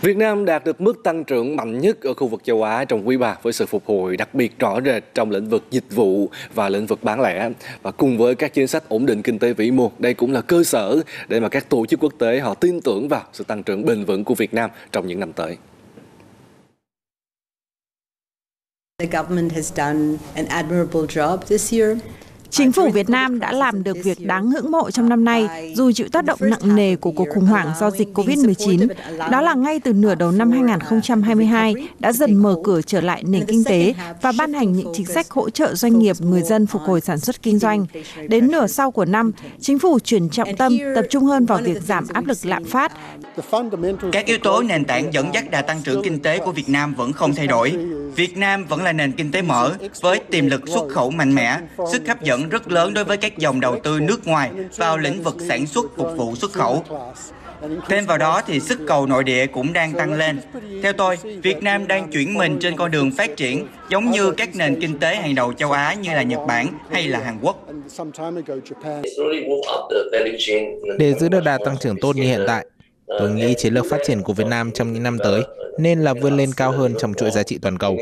Việt 0.00 0.16
Nam 0.16 0.44
đạt 0.44 0.64
được 0.64 0.80
mức 0.80 1.00
tăng 1.04 1.24
trưởng 1.24 1.56
mạnh 1.56 1.78
nhất 1.78 2.02
ở 2.02 2.14
khu 2.14 2.26
vực 2.28 2.44
châu 2.44 2.62
Á 2.62 2.84
trong 2.84 3.08
quý 3.08 3.16
3 3.16 3.36
với 3.42 3.52
sự 3.52 3.66
phục 3.66 3.82
hồi 3.86 4.16
đặc 4.16 4.34
biệt 4.34 4.58
rõ 4.58 4.80
rệt 4.84 5.04
trong 5.14 5.30
lĩnh 5.30 5.48
vực 5.48 5.64
dịch 5.70 5.84
vụ 5.90 6.30
và 6.54 6.68
lĩnh 6.68 6.86
vực 6.86 7.02
bán 7.02 7.20
lẻ 7.20 7.50
và 7.82 7.90
cùng 7.90 8.18
với 8.18 8.34
các 8.34 8.54
chính 8.54 8.66
sách 8.66 8.88
ổn 8.88 9.06
định 9.06 9.22
kinh 9.22 9.38
tế 9.38 9.52
vĩ 9.52 9.70
mô, 9.70 9.90
đây 9.98 10.14
cũng 10.14 10.32
là 10.32 10.40
cơ 10.40 10.64
sở 10.64 11.02
để 11.28 11.40
mà 11.40 11.48
các 11.48 11.68
tổ 11.68 11.86
chức 11.86 12.00
quốc 12.02 12.12
tế 12.18 12.40
họ 12.40 12.54
tin 12.54 12.80
tưởng 12.80 13.08
vào 13.08 13.22
sự 13.32 13.44
tăng 13.44 13.62
trưởng 13.62 13.84
bền 13.84 14.04
vững 14.04 14.24
của 14.24 14.34
Việt 14.34 14.54
Nam 14.54 14.70
trong 14.92 15.06
những 15.06 15.20
năm 15.20 15.32
tới. 15.32 15.56
The 18.98 19.06
government 19.06 19.52
has 19.52 19.72
done 19.72 20.18
an 20.34 20.46
admirable 20.48 21.00
job 21.00 21.36
this 21.36 21.72
year. 21.72 21.98
Chính 22.50 22.72
phủ 22.72 22.90
Việt 22.90 23.10
Nam 23.10 23.40
đã 23.40 23.52
làm 23.52 23.84
được 23.84 23.96
việc 24.04 24.26
đáng 24.26 24.50
ngưỡng 24.50 24.70
mộ 24.70 24.90
trong 24.90 25.08
năm 25.08 25.24
nay 25.24 25.72
dù 25.76 25.92
chịu 25.92 26.06
tác 26.12 26.24
động 26.24 26.38
nặng 26.42 26.76
nề 26.76 26.96
của 26.96 27.10
cuộc 27.10 27.26
khủng 27.34 27.46
hoảng 27.46 27.72
do 27.80 27.90
dịch 27.90 28.08
COVID-19. 28.14 28.88
Đó 29.30 29.40
là 29.40 29.54
ngay 29.54 29.80
từ 29.80 29.92
nửa 29.92 30.14
đầu 30.14 30.32
năm 30.32 30.50
2022 30.50 31.74
đã 31.98 32.12
dần 32.12 32.36
mở 32.36 32.56
cửa 32.64 32.80
trở 32.82 33.00
lại 33.00 33.22
nền 33.26 33.44
kinh 33.46 33.64
tế 33.64 33.94
và 34.22 34.32
ban 34.38 34.52
hành 34.52 34.72
những 34.72 34.92
chính 34.94 35.06
sách 35.06 35.30
hỗ 35.30 35.50
trợ 35.50 35.74
doanh 35.74 35.98
nghiệp, 35.98 36.16
người 36.20 36.42
dân 36.42 36.66
phục 36.66 36.82
hồi 36.82 37.00
sản 37.00 37.18
xuất 37.18 37.42
kinh 37.42 37.58
doanh. 37.58 37.86
Đến 38.28 38.50
nửa 38.50 38.66
sau 38.66 38.90
của 38.90 39.04
năm, 39.04 39.32
chính 39.60 39.78
phủ 39.78 39.98
chuyển 39.98 40.28
trọng 40.28 40.56
tâm 40.56 40.78
tập 40.94 41.04
trung 41.10 41.24
hơn 41.24 41.46
vào 41.46 41.58
việc 41.64 41.82
giảm 41.82 42.06
áp 42.12 42.26
lực 42.26 42.38
lạm 42.42 42.64
phát. 42.64 42.92
Các 44.12 44.26
yếu 44.26 44.38
tố 44.38 44.62
nền 44.62 44.84
tảng 44.84 45.14
dẫn 45.14 45.26
dắt 45.34 45.50
đà 45.50 45.62
tăng 45.62 45.82
trưởng 45.82 46.02
kinh 46.04 46.22
tế 46.22 46.38
của 46.38 46.52
Việt 46.52 46.68
Nam 46.68 46.94
vẫn 46.94 47.12
không 47.12 47.34
thay 47.34 47.46
đổi. 47.46 47.72
Việt 48.16 48.36
Nam 48.36 48.64
vẫn 48.64 48.82
là 48.82 48.92
nền 48.92 49.12
kinh 49.12 49.32
tế 49.32 49.42
mở 49.42 49.74
với 50.00 50.20
tiềm 50.30 50.46
lực 50.46 50.68
xuất 50.68 50.88
khẩu 50.90 51.10
mạnh 51.10 51.34
mẽ, 51.34 51.58
sức 51.92 52.02
hấp 52.08 52.22
dẫn 52.22 52.37
dẫn 52.38 52.48
rất 52.48 52.72
lớn 52.72 52.94
đối 52.94 53.04
với 53.04 53.16
các 53.16 53.38
dòng 53.38 53.60
đầu 53.60 53.78
tư 53.82 54.00
nước 54.00 54.26
ngoài 54.26 54.50
vào 54.76 54.98
lĩnh 54.98 55.22
vực 55.22 55.36
sản 55.48 55.66
xuất 55.66 55.86
phục 55.96 56.08
vụ 56.16 56.36
xuất 56.36 56.52
khẩu. 56.52 56.84
Thêm 57.88 58.06
vào 58.06 58.18
đó 58.18 58.42
thì 58.46 58.60
sức 58.60 58.80
cầu 58.86 59.06
nội 59.06 59.24
địa 59.24 59.46
cũng 59.46 59.72
đang 59.72 59.92
tăng 59.92 60.12
lên. 60.12 60.40
Theo 60.82 60.92
tôi, 60.92 61.16
Việt 61.42 61.62
Nam 61.62 61.86
đang 61.86 62.10
chuyển 62.10 62.34
mình 62.34 62.58
trên 62.60 62.76
con 62.76 62.90
đường 62.90 63.10
phát 63.10 63.36
triển 63.36 63.66
giống 63.88 64.10
như 64.10 64.30
các 64.30 64.56
nền 64.56 64.80
kinh 64.80 64.98
tế 64.98 65.16
hàng 65.16 65.34
đầu 65.34 65.52
châu 65.52 65.72
Á 65.72 65.94
như 65.94 66.10
là 66.14 66.22
Nhật 66.22 66.40
Bản 66.46 66.66
hay 66.90 67.08
là 67.08 67.18
Hàn 67.18 67.38
Quốc. 67.42 67.66
Để 70.98 71.14
giữ 71.14 71.28
được 71.28 71.44
đà 71.44 71.58
tăng 71.64 71.76
trưởng 71.80 71.96
tốt 72.00 72.16
như 72.16 72.22
hiện 72.22 72.44
tại, 72.46 72.66
tôi 73.06 73.30
nghĩ 73.30 73.54
chiến 73.58 73.74
lược 73.74 73.86
phát 73.90 73.98
triển 74.06 74.22
của 74.22 74.32
Việt 74.32 74.46
Nam 74.46 74.70
trong 74.74 74.92
những 74.92 75.02
năm 75.02 75.18
tới 75.24 75.42
nên 75.78 76.00
là 76.00 76.14
vươn 76.14 76.36
lên 76.36 76.50
cao 76.56 76.72
hơn 76.72 76.94
trong 76.98 77.14
chuỗi 77.14 77.30
giá 77.30 77.42
trị 77.42 77.58
toàn 77.62 77.78
cầu. 77.78 77.96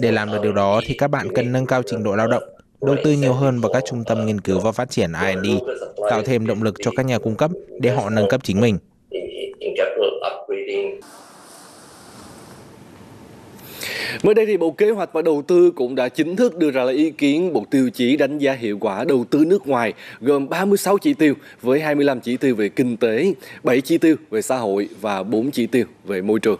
Để 0.00 0.12
làm 0.12 0.32
được 0.32 0.38
điều 0.42 0.52
đó 0.52 0.80
thì 0.86 0.94
các 0.94 1.08
bạn 1.08 1.28
cần 1.34 1.52
nâng 1.52 1.66
cao 1.66 1.82
trình 1.86 2.04
độ 2.04 2.16
lao 2.16 2.26
động, 2.26 2.42
đầu 2.82 2.96
tư 3.04 3.12
nhiều 3.12 3.32
hơn 3.32 3.60
vào 3.60 3.72
các 3.72 3.84
trung 3.86 4.04
tâm 4.06 4.26
nghiên 4.26 4.40
cứu 4.40 4.60
và 4.60 4.72
phát 4.72 4.90
triển 4.90 5.12
R&D, 5.12 5.48
tạo 6.10 6.22
thêm 6.22 6.46
động 6.46 6.62
lực 6.62 6.74
cho 6.82 6.90
các 6.96 7.06
nhà 7.06 7.18
cung 7.18 7.36
cấp 7.36 7.50
để 7.80 7.90
họ 7.90 8.10
nâng 8.10 8.28
cấp 8.28 8.40
chính 8.44 8.60
mình. 8.60 8.78
Mới 14.22 14.34
đây 14.34 14.46
thì 14.46 14.56
Bộ 14.56 14.70
Kế 14.70 14.90
hoạch 14.90 15.12
và 15.12 15.22
Đầu 15.22 15.42
tư 15.46 15.70
cũng 15.70 15.94
đã 15.94 16.08
chính 16.08 16.36
thức 16.36 16.56
đưa 16.56 16.70
ra 16.70 16.84
lời 16.84 16.94
ý 16.94 17.10
kiến 17.10 17.52
bộ 17.52 17.64
tiêu 17.70 17.90
chí 17.90 18.16
đánh 18.16 18.38
giá 18.38 18.52
hiệu 18.52 18.78
quả 18.78 19.04
đầu 19.04 19.24
tư 19.30 19.44
nước 19.46 19.66
ngoài 19.66 19.92
gồm 20.20 20.48
36 20.48 20.98
chỉ 20.98 21.14
tiêu 21.14 21.34
với 21.62 21.80
25 21.80 22.20
chỉ 22.20 22.36
tiêu 22.36 22.54
về 22.54 22.68
kinh 22.68 22.96
tế, 22.96 23.32
7 23.62 23.80
chỉ 23.80 23.98
tiêu 23.98 24.16
về 24.30 24.42
xã 24.42 24.56
hội 24.56 24.88
và 25.00 25.22
4 25.22 25.50
chỉ 25.50 25.66
tiêu 25.66 25.84
về 26.04 26.22
môi 26.22 26.40
trường. 26.40 26.58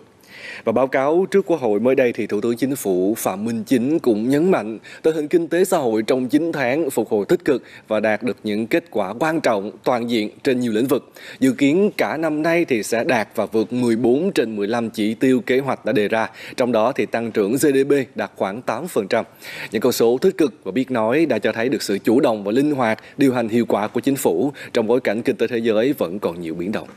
Và 0.65 0.73
báo 0.73 0.87
cáo 0.87 1.27
trước 1.31 1.47
Quốc 1.47 1.61
hội 1.61 1.81
mới 1.81 1.95
đây 1.95 2.13
thì 2.13 2.27
Thủ 2.27 2.41
tướng 2.41 2.57
Chính 2.57 2.77
phủ 2.77 3.15
Phạm 3.19 3.45
Minh 3.45 3.65
Chính 3.65 3.99
cũng 3.99 4.29
nhấn 4.29 4.51
mạnh 4.51 4.79
tình 5.03 5.17
hình 5.17 5.29
kinh 5.29 5.49
tế 5.49 5.65
xã 5.65 5.79
hội 5.79 6.03
trong 6.03 6.29
9 6.29 6.53
tháng 6.53 6.91
phục 6.91 7.11
hồi 7.11 7.25
tích 7.29 7.45
cực 7.45 7.63
và 7.89 8.01
đạt 8.01 8.23
được 8.23 8.37
những 8.45 8.67
kết 8.67 8.85
quả 8.91 9.15
quan 9.19 9.41
trọng 9.41 9.71
toàn 9.85 10.11
diện 10.11 10.31
trên 10.45 10.61
nhiều 10.61 10.73
lĩnh 10.73 10.87
vực. 10.87 11.13
Dự 11.41 11.53
kiến 11.53 11.91
cả 11.97 12.17
năm 12.17 12.43
nay 12.43 12.65
thì 12.65 12.83
sẽ 12.83 13.05
đạt 13.05 13.29
và 13.35 13.47
vượt 13.47 13.73
14 13.73 14.33
trên 14.33 14.57
15 14.57 14.91
chỉ 14.91 15.15
tiêu 15.15 15.41
kế 15.47 15.59
hoạch 15.59 15.85
đã 15.85 15.93
đề 15.93 16.09
ra, 16.09 16.29
trong 16.57 16.73
đó 16.73 16.93
thì 16.93 17.07
tăng 17.07 17.31
trưởng 17.31 17.53
GDP 17.53 18.17
đạt 18.17 18.31
khoảng 18.37 18.61
8%. 18.67 19.25
Những 19.73 19.83
con 19.83 19.93
số 19.93 20.19
tích 20.19 20.39
cực 20.39 20.55
và 20.65 20.73
biết 20.73 20.91
nói 20.91 21.27
đã 21.27 21.39
cho 21.39 21.53
thấy 21.53 21.69
được 21.69 21.83
sự 21.83 21.99
chủ 21.99 22.21
động 22.21 22.45
và 22.45 22.53
linh 22.53 22.71
hoạt 22.71 22.99
điều 23.17 23.33
hành 23.33 23.49
hiệu 23.49 23.67
quả 23.67 23.89
của 23.89 24.01
chính 24.01 24.17
phủ 24.17 24.53
trong 24.73 24.87
bối 24.87 25.01
cảnh 25.01 25.23
kinh 25.23 25.37
tế 25.37 25.47
thế 25.47 25.59
giới 25.59 25.93
vẫn 25.93 26.19
còn 26.19 26.41
nhiều 26.41 26.55
biến 26.55 26.73
động. 26.73 26.89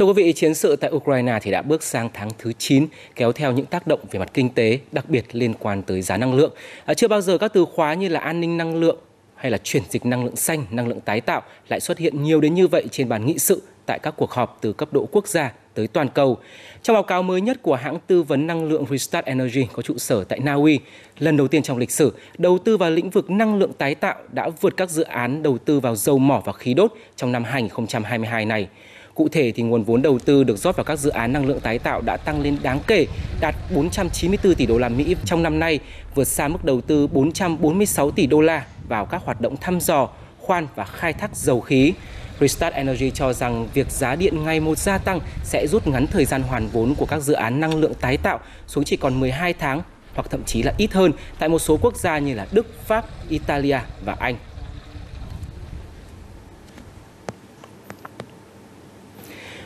Thưa 0.00 0.06
quý 0.06 0.12
vị, 0.12 0.32
chiến 0.32 0.54
sự 0.54 0.76
tại 0.76 0.90
Ukraine 0.90 1.38
thì 1.42 1.50
đã 1.50 1.62
bước 1.62 1.82
sang 1.82 2.08
tháng 2.14 2.28
thứ 2.38 2.52
9, 2.52 2.86
kéo 3.14 3.32
theo 3.32 3.52
những 3.52 3.66
tác 3.66 3.86
động 3.86 4.00
về 4.10 4.18
mặt 4.18 4.30
kinh 4.34 4.48
tế, 4.48 4.78
đặc 4.92 5.04
biệt 5.08 5.24
liên 5.32 5.54
quan 5.54 5.82
tới 5.82 6.02
giá 6.02 6.16
năng 6.16 6.34
lượng. 6.34 6.52
À, 6.84 6.94
chưa 6.94 7.08
bao 7.08 7.20
giờ 7.20 7.38
các 7.38 7.52
từ 7.52 7.64
khóa 7.64 7.94
như 7.94 8.08
là 8.08 8.20
an 8.20 8.40
ninh 8.40 8.56
năng 8.56 8.76
lượng 8.76 8.96
hay 9.34 9.50
là 9.50 9.58
chuyển 9.58 9.82
dịch 9.90 10.06
năng 10.06 10.24
lượng 10.24 10.36
xanh, 10.36 10.64
năng 10.70 10.88
lượng 10.88 11.00
tái 11.00 11.20
tạo 11.20 11.42
lại 11.68 11.80
xuất 11.80 11.98
hiện 11.98 12.22
nhiều 12.22 12.40
đến 12.40 12.54
như 12.54 12.68
vậy 12.68 12.84
trên 12.90 13.08
bàn 13.08 13.26
nghị 13.26 13.38
sự 13.38 13.62
tại 13.86 13.98
các 13.98 14.14
cuộc 14.16 14.30
họp 14.30 14.58
từ 14.60 14.72
cấp 14.72 14.88
độ 14.92 15.08
quốc 15.12 15.28
gia 15.28 15.52
tới 15.74 15.86
toàn 15.86 16.08
cầu. 16.08 16.38
Trong 16.82 16.94
báo 16.94 17.02
cáo 17.02 17.22
mới 17.22 17.40
nhất 17.40 17.62
của 17.62 17.74
hãng 17.74 17.98
tư 18.06 18.22
vấn 18.22 18.46
năng 18.46 18.64
lượng 18.64 18.84
Restart 18.90 19.26
Energy 19.26 19.66
có 19.72 19.82
trụ 19.82 19.94
sở 19.98 20.24
tại 20.24 20.38
Na 20.38 20.54
Uy, 20.54 20.80
lần 21.18 21.36
đầu 21.36 21.48
tiên 21.48 21.62
trong 21.62 21.78
lịch 21.78 21.90
sử, 21.90 22.12
đầu 22.38 22.58
tư 22.58 22.76
vào 22.76 22.90
lĩnh 22.90 23.10
vực 23.10 23.30
năng 23.30 23.58
lượng 23.58 23.72
tái 23.72 23.94
tạo 23.94 24.14
đã 24.32 24.48
vượt 24.60 24.76
các 24.76 24.90
dự 24.90 25.02
án 25.02 25.42
đầu 25.42 25.58
tư 25.58 25.80
vào 25.80 25.96
dầu 25.96 26.18
mỏ 26.18 26.42
và 26.44 26.52
khí 26.52 26.74
đốt 26.74 26.92
trong 27.16 27.32
năm 27.32 27.44
2022 27.44 28.44
này. 28.44 28.68
Cụ 29.14 29.28
thể 29.28 29.52
thì 29.52 29.62
nguồn 29.62 29.82
vốn 29.82 30.02
đầu 30.02 30.18
tư 30.18 30.44
được 30.44 30.58
rót 30.58 30.76
vào 30.76 30.84
các 30.84 30.98
dự 30.98 31.10
án 31.10 31.32
năng 31.32 31.46
lượng 31.46 31.60
tái 31.60 31.78
tạo 31.78 32.00
đã 32.00 32.16
tăng 32.16 32.40
lên 32.40 32.56
đáng 32.62 32.80
kể, 32.86 33.06
đạt 33.40 33.54
494 33.74 34.54
tỷ 34.54 34.66
đô 34.66 34.78
la 34.78 34.88
Mỹ 34.88 35.16
trong 35.24 35.42
năm 35.42 35.58
nay, 35.58 35.78
vượt 36.14 36.24
xa 36.24 36.48
mức 36.48 36.64
đầu 36.64 36.80
tư 36.80 37.06
446 37.06 38.10
tỷ 38.10 38.26
đô 38.26 38.40
la 38.40 38.66
vào 38.88 39.06
các 39.06 39.22
hoạt 39.24 39.40
động 39.40 39.56
thăm 39.60 39.80
dò, 39.80 40.08
khoan 40.38 40.66
và 40.74 40.84
khai 40.84 41.12
thác 41.12 41.36
dầu 41.36 41.60
khí. 41.60 41.92
Restart 42.40 42.74
Energy 42.74 43.10
cho 43.10 43.32
rằng 43.32 43.68
việc 43.74 43.90
giá 43.90 44.16
điện 44.16 44.44
ngày 44.44 44.60
một 44.60 44.78
gia 44.78 44.98
tăng 44.98 45.20
sẽ 45.44 45.66
rút 45.66 45.86
ngắn 45.86 46.06
thời 46.06 46.24
gian 46.24 46.42
hoàn 46.42 46.68
vốn 46.68 46.94
của 46.94 47.06
các 47.06 47.20
dự 47.20 47.34
án 47.34 47.60
năng 47.60 47.74
lượng 47.74 47.94
tái 47.94 48.16
tạo 48.16 48.40
xuống 48.66 48.84
chỉ 48.84 48.96
còn 48.96 49.20
12 49.20 49.52
tháng 49.54 49.82
hoặc 50.14 50.26
thậm 50.30 50.44
chí 50.44 50.62
là 50.62 50.74
ít 50.78 50.92
hơn 50.92 51.12
tại 51.38 51.48
một 51.48 51.58
số 51.58 51.78
quốc 51.82 51.96
gia 51.96 52.18
như 52.18 52.34
là 52.34 52.46
Đức, 52.52 52.66
Pháp, 52.86 53.04
Italia 53.28 53.78
và 54.04 54.16
Anh. 54.18 54.36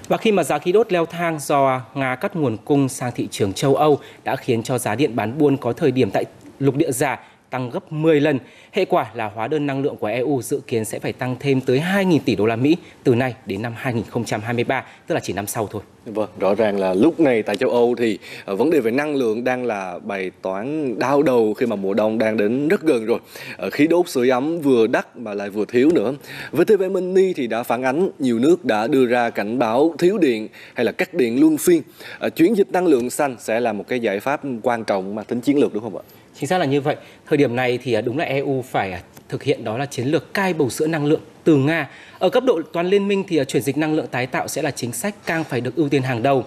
Và 0.08 0.16
khi 0.16 0.32
mà 0.32 0.44
giá 0.44 0.58
khí 0.58 0.72
đốt 0.72 0.92
leo 0.92 1.06
thang 1.06 1.38
do 1.38 1.80
Nga 1.94 2.14
cắt 2.14 2.36
nguồn 2.36 2.56
cung 2.64 2.88
sang 2.88 3.12
thị 3.14 3.28
trường 3.30 3.52
châu 3.52 3.74
Âu 3.74 3.98
đã 4.24 4.36
khiến 4.36 4.62
cho 4.62 4.78
giá 4.78 4.94
điện 4.94 5.16
bán 5.16 5.38
buôn 5.38 5.56
có 5.56 5.72
thời 5.72 5.90
điểm 5.90 6.10
tại 6.12 6.24
lục 6.58 6.76
địa 6.76 6.92
giả 6.92 7.20
tăng 7.54 7.70
gấp 7.70 7.92
10 7.92 8.20
lần. 8.20 8.38
Hệ 8.72 8.84
quả 8.84 9.10
là 9.14 9.30
hóa 9.34 9.48
đơn 9.48 9.66
năng 9.66 9.82
lượng 9.82 9.96
của 9.96 10.06
EU 10.06 10.42
dự 10.42 10.60
kiến 10.66 10.84
sẽ 10.84 10.98
phải 10.98 11.12
tăng 11.12 11.36
thêm 11.40 11.60
tới 11.60 11.82
2.000 11.94 12.18
tỷ 12.24 12.36
đô 12.36 12.46
la 12.46 12.56
Mỹ 12.56 12.76
từ 13.04 13.14
nay 13.14 13.34
đến 13.46 13.62
năm 13.62 13.72
2023, 13.76 14.84
tức 15.06 15.14
là 15.14 15.20
chỉ 15.20 15.32
năm 15.32 15.46
sau 15.46 15.68
thôi. 15.70 15.82
Vâng, 16.06 16.28
rõ 16.40 16.54
ràng 16.54 16.80
là 16.80 16.94
lúc 16.94 17.20
này 17.20 17.42
tại 17.42 17.56
châu 17.56 17.70
Âu 17.70 17.94
thì 17.98 18.18
ờ, 18.44 18.56
vấn 18.56 18.70
đề 18.70 18.80
về 18.80 18.90
năng 18.90 19.14
lượng 19.14 19.44
đang 19.44 19.64
là 19.64 19.98
bài 19.98 20.30
toán 20.42 20.98
đau 20.98 21.22
đầu 21.22 21.54
khi 21.54 21.66
mà 21.66 21.76
mùa 21.76 21.94
đông 21.94 22.18
đang 22.18 22.36
đến 22.36 22.68
rất 22.68 22.82
gần 22.82 23.06
rồi. 23.06 23.18
Ờ, 23.56 23.70
khí 23.70 23.86
đốt 23.86 24.08
sưởi 24.08 24.28
ấm 24.28 24.60
vừa 24.60 24.86
đắt 24.86 25.16
mà 25.16 25.34
lại 25.34 25.50
vừa 25.50 25.64
thiếu 25.64 25.90
nữa. 25.94 26.14
VTV 26.52 26.82
Mini 26.90 27.32
thì 27.32 27.46
đã 27.46 27.62
phản 27.62 27.82
ánh 27.82 28.10
nhiều 28.18 28.38
nước 28.38 28.64
đã 28.64 28.86
đưa 28.86 29.06
ra 29.06 29.30
cảnh 29.30 29.58
báo 29.58 29.94
thiếu 29.98 30.18
điện 30.18 30.48
hay 30.74 30.84
là 30.84 30.92
cắt 30.92 31.14
điện 31.14 31.40
luân 31.40 31.56
phiên. 31.56 31.82
Ờ, 32.18 32.30
chuyển 32.30 32.56
dịch 32.56 32.72
năng 32.72 32.86
lượng 32.86 33.10
xanh 33.10 33.36
sẽ 33.38 33.60
là 33.60 33.72
một 33.72 33.84
cái 33.88 34.00
giải 34.00 34.20
pháp 34.20 34.40
quan 34.62 34.84
trọng 34.84 35.14
mà 35.14 35.22
tính 35.22 35.40
chiến 35.40 35.58
lược 35.58 35.74
đúng 35.74 35.82
không 35.82 35.96
ạ? 35.96 36.02
Chính 36.38 36.48
xác 36.48 36.58
là 36.58 36.64
như 36.64 36.80
vậy. 36.80 36.96
Thời 37.26 37.36
điểm 37.36 37.56
này 37.56 37.78
thì 37.82 37.92
à, 37.92 38.00
đúng 38.00 38.18
là 38.18 38.24
EU 38.24 38.64
phải 38.70 38.92
à, 38.92 39.02
thực 39.28 39.42
hiện 39.42 39.64
đó 39.64 39.78
là 39.78 39.86
chiến 39.86 40.06
lược 40.06 40.34
cai 40.34 40.54
bầu 40.54 40.70
sữa 40.70 40.86
năng 40.86 41.06
lượng 41.06 41.20
từ 41.44 41.56
Nga. 41.56 41.90
Ở 42.18 42.28
cấp 42.30 42.44
độ 42.46 42.60
toàn 42.72 42.86
liên 42.86 43.08
minh 43.08 43.24
thì 43.28 43.36
à, 43.36 43.44
chuyển 43.44 43.62
dịch 43.62 43.76
năng 43.76 43.94
lượng 43.94 44.06
tái 44.06 44.26
tạo 44.26 44.48
sẽ 44.48 44.62
là 44.62 44.70
chính 44.70 44.92
sách 44.92 45.14
càng 45.26 45.44
phải 45.44 45.60
được 45.60 45.76
ưu 45.76 45.88
tiên 45.88 46.02
hàng 46.02 46.22
đầu. 46.22 46.44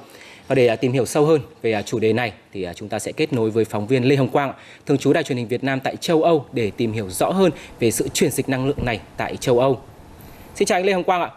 Và 0.48 0.56
để 0.56 0.76
tìm 0.76 0.92
hiểu 0.92 1.06
sâu 1.06 1.26
hơn 1.26 1.42
về 1.62 1.82
chủ 1.86 2.00
đề 2.00 2.14
này 2.14 2.34
thì 2.54 2.68
chúng 2.76 2.90
ta 2.90 3.00
sẽ 3.00 3.12
kết 3.12 3.34
nối 3.34 3.52
với 3.52 3.66
phóng 3.66 3.88
viên 3.88 4.04
Lê 4.04 4.16
Hồng 4.16 4.30
Quang, 4.30 4.54
thường 4.86 4.98
trú 4.98 5.14
Đài 5.14 5.24
truyền 5.24 5.38
hình 5.38 5.48
Việt 5.48 5.64
Nam 5.64 5.80
tại 5.80 5.96
châu 5.96 6.24
Âu 6.24 6.46
để 6.52 6.72
tìm 6.78 6.94
hiểu 6.94 7.10
rõ 7.10 7.30
hơn 7.30 7.52
về 7.80 7.92
sự 7.92 8.08
chuyển 8.14 8.32
dịch 8.32 8.50
năng 8.50 8.68
lượng 8.68 8.86
này 8.86 9.00
tại 9.18 9.38
châu 9.38 9.60
Âu. 9.60 9.80
Xin 10.56 10.66
chào 10.66 10.78
anh 10.78 10.86
Lê 10.86 10.94
Hồng 10.94 11.04
Quang 11.04 11.22
ạ. 11.22 11.30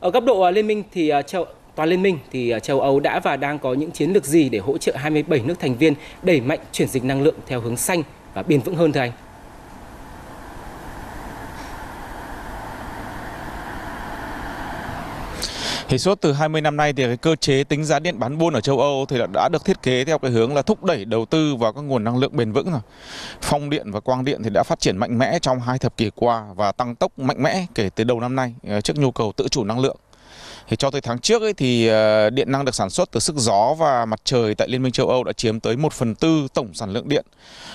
Ở 0.00 0.10
cấp 0.10 0.24
độ 0.26 0.50
liên 0.50 0.66
minh 0.66 0.82
thì 0.92 1.12
châu 1.26 1.46
toàn 1.78 1.88
liên 1.88 2.02
minh 2.02 2.18
thì 2.32 2.50
à, 2.50 2.58
châu 2.58 2.80
Âu 2.80 3.00
đã 3.00 3.20
và 3.20 3.36
đang 3.36 3.58
có 3.58 3.74
những 3.74 3.90
chiến 3.90 4.10
lược 4.10 4.24
gì 4.24 4.48
để 4.48 4.58
hỗ 4.58 4.78
trợ 4.78 4.96
27 4.96 5.40
nước 5.40 5.60
thành 5.60 5.76
viên 5.76 5.94
đẩy 6.22 6.40
mạnh 6.40 6.58
chuyển 6.72 6.88
dịch 6.88 7.04
năng 7.04 7.22
lượng 7.22 7.34
theo 7.46 7.60
hướng 7.60 7.76
xanh 7.76 8.02
và 8.34 8.42
bền 8.42 8.60
vững 8.60 8.74
hơn 8.74 8.92
thưa 8.92 9.00
anh? 9.00 9.12
Thì 15.88 15.98
suốt 15.98 16.20
từ 16.20 16.32
20 16.32 16.60
năm 16.60 16.76
nay 16.76 16.92
thì 16.92 17.04
cái 17.04 17.16
cơ 17.16 17.36
chế 17.36 17.64
tính 17.64 17.84
giá 17.84 17.98
điện 17.98 18.18
bán 18.18 18.38
buôn 18.38 18.54
ở 18.54 18.60
châu 18.60 18.80
Âu 18.80 19.06
thì 19.08 19.16
đã 19.32 19.48
được 19.48 19.64
thiết 19.64 19.82
kế 19.82 20.04
theo 20.04 20.18
cái 20.18 20.30
hướng 20.30 20.54
là 20.54 20.62
thúc 20.62 20.84
đẩy 20.84 21.04
đầu 21.04 21.24
tư 21.24 21.56
vào 21.56 21.72
các 21.72 21.80
nguồn 21.80 22.04
năng 22.04 22.18
lượng 22.18 22.36
bền 22.36 22.52
vững 22.52 22.70
rồi. 22.70 22.80
Phong 23.40 23.70
điện 23.70 23.90
và 23.90 24.00
quang 24.00 24.24
điện 24.24 24.42
thì 24.44 24.50
đã 24.54 24.62
phát 24.62 24.80
triển 24.80 24.96
mạnh 24.96 25.18
mẽ 25.18 25.38
trong 25.38 25.60
hai 25.60 25.78
thập 25.78 25.96
kỷ 25.96 26.10
qua 26.14 26.44
và 26.56 26.72
tăng 26.72 26.94
tốc 26.94 27.18
mạnh 27.18 27.42
mẽ 27.42 27.66
kể 27.74 27.90
từ 27.94 28.04
đầu 28.04 28.20
năm 28.20 28.36
nay 28.36 28.54
à, 28.68 28.80
trước 28.80 28.96
nhu 28.96 29.10
cầu 29.10 29.32
tự 29.36 29.48
chủ 29.48 29.64
năng 29.64 29.80
lượng. 29.80 29.96
Thì 30.68 30.76
cho 30.76 30.90
tới 30.90 31.00
tháng 31.00 31.18
trước 31.18 31.42
ấy, 31.42 31.54
thì 31.54 31.86
ờ, 31.86 32.30
điện 32.30 32.52
năng 32.52 32.64
được 32.64 32.74
sản 32.74 32.90
xuất 32.90 33.10
từ 33.12 33.20
sức 33.20 33.36
gió 33.36 33.74
và 33.78 34.04
mặt 34.04 34.20
trời 34.24 34.54
tại 34.54 34.68
Liên 34.68 34.82
minh 34.82 34.92
châu 34.92 35.08
Âu 35.08 35.24
đã 35.24 35.32
chiếm 35.32 35.60
tới 35.60 35.76
1 35.76 35.92
phần 35.92 36.14
tư 36.14 36.48
tổng 36.54 36.74
sản 36.74 36.90
lượng 36.90 37.08
điện. 37.08 37.26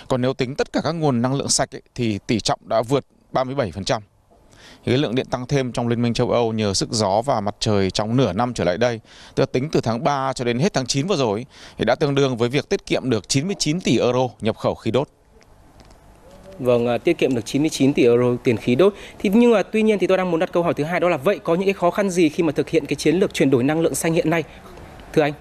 Còn 0.07 0.21
nếu 0.21 0.33
tính 0.33 0.55
tất 0.55 0.73
cả 0.73 0.81
các 0.83 0.91
nguồn 0.91 1.21
năng 1.21 1.33
lượng 1.35 1.49
sạch 1.49 1.75
ấy, 1.75 1.81
thì 1.95 2.19
tỷ 2.27 2.39
trọng 2.39 2.59
đã 2.65 2.81
vượt 2.81 3.05
37%. 3.33 4.01
Thì 4.85 4.91
cái 4.91 4.97
lượng 4.97 5.15
điện 5.15 5.25
tăng 5.31 5.47
thêm 5.47 5.71
trong 5.71 5.87
Liên 5.87 6.01
minh 6.01 6.13
châu 6.13 6.31
Âu 6.31 6.53
nhờ 6.53 6.73
sức 6.73 6.89
gió 6.91 7.21
và 7.21 7.41
mặt 7.41 7.55
trời 7.59 7.91
trong 7.91 8.17
nửa 8.17 8.33
năm 8.33 8.53
trở 8.53 8.63
lại 8.63 8.77
đây, 8.77 8.99
tức 9.35 9.41
là 9.41 9.45
tính 9.45 9.69
từ 9.71 9.81
tháng 9.81 10.03
3 10.03 10.33
cho 10.33 10.45
đến 10.45 10.59
hết 10.59 10.73
tháng 10.73 10.85
9 10.85 11.07
vừa 11.07 11.15
rồi, 11.15 11.45
thì 11.77 11.85
đã 11.85 11.95
tương 11.95 12.15
đương 12.15 12.37
với 12.37 12.49
việc 12.49 12.69
tiết 12.69 12.85
kiệm 12.85 13.09
được 13.09 13.29
99 13.29 13.81
tỷ 13.81 13.99
euro 13.99 14.27
nhập 14.41 14.57
khẩu 14.57 14.75
khí 14.75 14.91
đốt. 14.91 15.07
Vâng, 16.59 16.87
à, 16.87 16.97
tiết 16.97 17.17
kiệm 17.17 17.35
được 17.35 17.45
99 17.45 17.93
tỷ 17.93 18.03
euro 18.03 18.35
tiền 18.43 18.57
khí 18.57 18.75
đốt. 18.75 18.93
Thì 19.19 19.29
nhưng 19.33 19.51
mà 19.51 19.63
tuy 19.63 19.81
nhiên 19.81 19.99
thì 19.99 20.07
tôi 20.07 20.17
đang 20.17 20.31
muốn 20.31 20.39
đặt 20.39 20.51
câu 20.51 20.63
hỏi 20.63 20.73
thứ 20.73 20.83
hai 20.83 20.99
đó 20.99 21.09
là 21.09 21.17
vậy 21.17 21.39
có 21.43 21.55
những 21.55 21.65
cái 21.65 21.73
khó 21.73 21.91
khăn 21.91 22.09
gì 22.09 22.29
khi 22.29 22.43
mà 22.43 22.51
thực 22.51 22.69
hiện 22.69 22.85
cái 22.85 22.95
chiến 22.95 23.15
lược 23.15 23.33
chuyển 23.33 23.49
đổi 23.49 23.63
năng 23.63 23.81
lượng 23.81 23.95
xanh 23.95 24.13
hiện 24.13 24.29
nay? 24.29 24.43
Thưa 25.13 25.21
anh. 25.21 25.33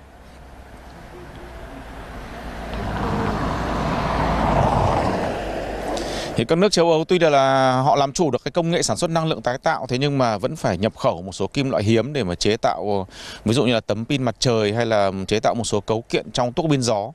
Thì 6.37 6.45
các 6.45 6.59
nước 6.59 6.73
châu 6.73 6.91
Âu 6.91 7.05
tuy 7.05 7.19
là 7.19 7.73
họ 7.81 7.97
làm 7.97 8.13
chủ 8.13 8.31
được 8.31 8.45
cái 8.45 8.53
công 8.53 8.71
nghệ 8.71 8.83
sản 8.83 8.97
xuất 8.97 9.11
năng 9.11 9.27
lượng 9.27 9.43
tái 9.43 9.59
tạo 9.59 9.87
thế 9.89 9.99
nhưng 9.99 10.19
mà 10.19 10.39
vẫn 10.39 10.57
phải 10.57 10.79
nhập 10.79 10.97
khẩu 10.97 11.23
một 11.23 11.33
số 11.33 11.47
kim 11.47 11.71
loại 11.71 11.85
hiếm 11.85 12.13
để 12.13 12.25
mà 12.25 12.35
chế 12.35 12.57
tạo 12.57 13.07
ờ, 13.09 13.15
ví 13.45 13.55
dụ 13.55 13.65
như 13.65 13.75
là 13.75 13.81
tấm 13.81 14.05
pin 14.05 14.23
mặt 14.23 14.37
trời 14.39 14.73
hay 14.73 14.87
là 14.87 15.13
chế 15.27 15.41
tạo 15.41 15.55
một 15.55 15.65
số 15.65 15.81
cấu 15.81 16.05
kiện 16.09 16.31
trong 16.33 16.53
tuốc 16.53 16.67
pin 16.71 16.83
gió. 16.83 17.13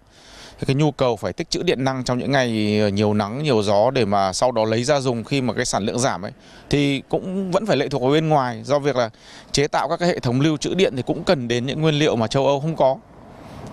Cái 0.66 0.76
nhu 0.76 0.92
cầu 0.92 1.16
phải 1.16 1.34
tích 1.34 1.50
trữ 1.50 1.64
điện 1.64 1.84
năng 1.84 2.04
trong 2.04 2.18
những 2.18 2.32
ngày 2.32 2.80
ờ, 2.82 2.88
nhiều 2.88 3.14
nắng, 3.14 3.44
nhiều 3.44 3.64
gió 3.64 3.92
để 3.92 4.06
mà 4.06 4.34
sau 4.34 4.52
đó 4.52 4.66
lấy 4.66 4.84
ra 4.84 5.00
dùng 5.00 5.24
khi 5.24 5.42
mà 5.42 5.54
cái 5.54 5.66
sản 5.66 5.86
lượng 5.86 6.00
giảm 6.00 6.22
ấy 6.22 6.32
thì 6.70 7.02
cũng 7.10 7.52
vẫn 7.52 7.66
phải 7.66 7.78
lệ 7.78 7.88
thuộc 7.88 8.02
vào 8.02 8.12
bên 8.12 8.30
ngoài 8.30 8.62
do 8.64 8.80
việc 8.80 8.96
là 8.96 9.10
chế 9.52 9.68
tạo 9.68 9.90
các 9.90 10.00
cái 10.00 10.10
hệ 10.10 10.20
thống 10.20 10.42
lưu 10.42 10.58
trữ 10.58 10.74
điện 10.74 10.94
thì 10.96 11.02
cũng 11.02 11.24
cần 11.24 11.48
đến 11.48 11.66
những 11.66 11.82
nguyên 11.82 11.96
liệu 11.96 12.16
mà 12.16 12.28
châu 12.28 12.48
Âu 12.48 12.60
không 12.60 12.76
có. 12.76 12.98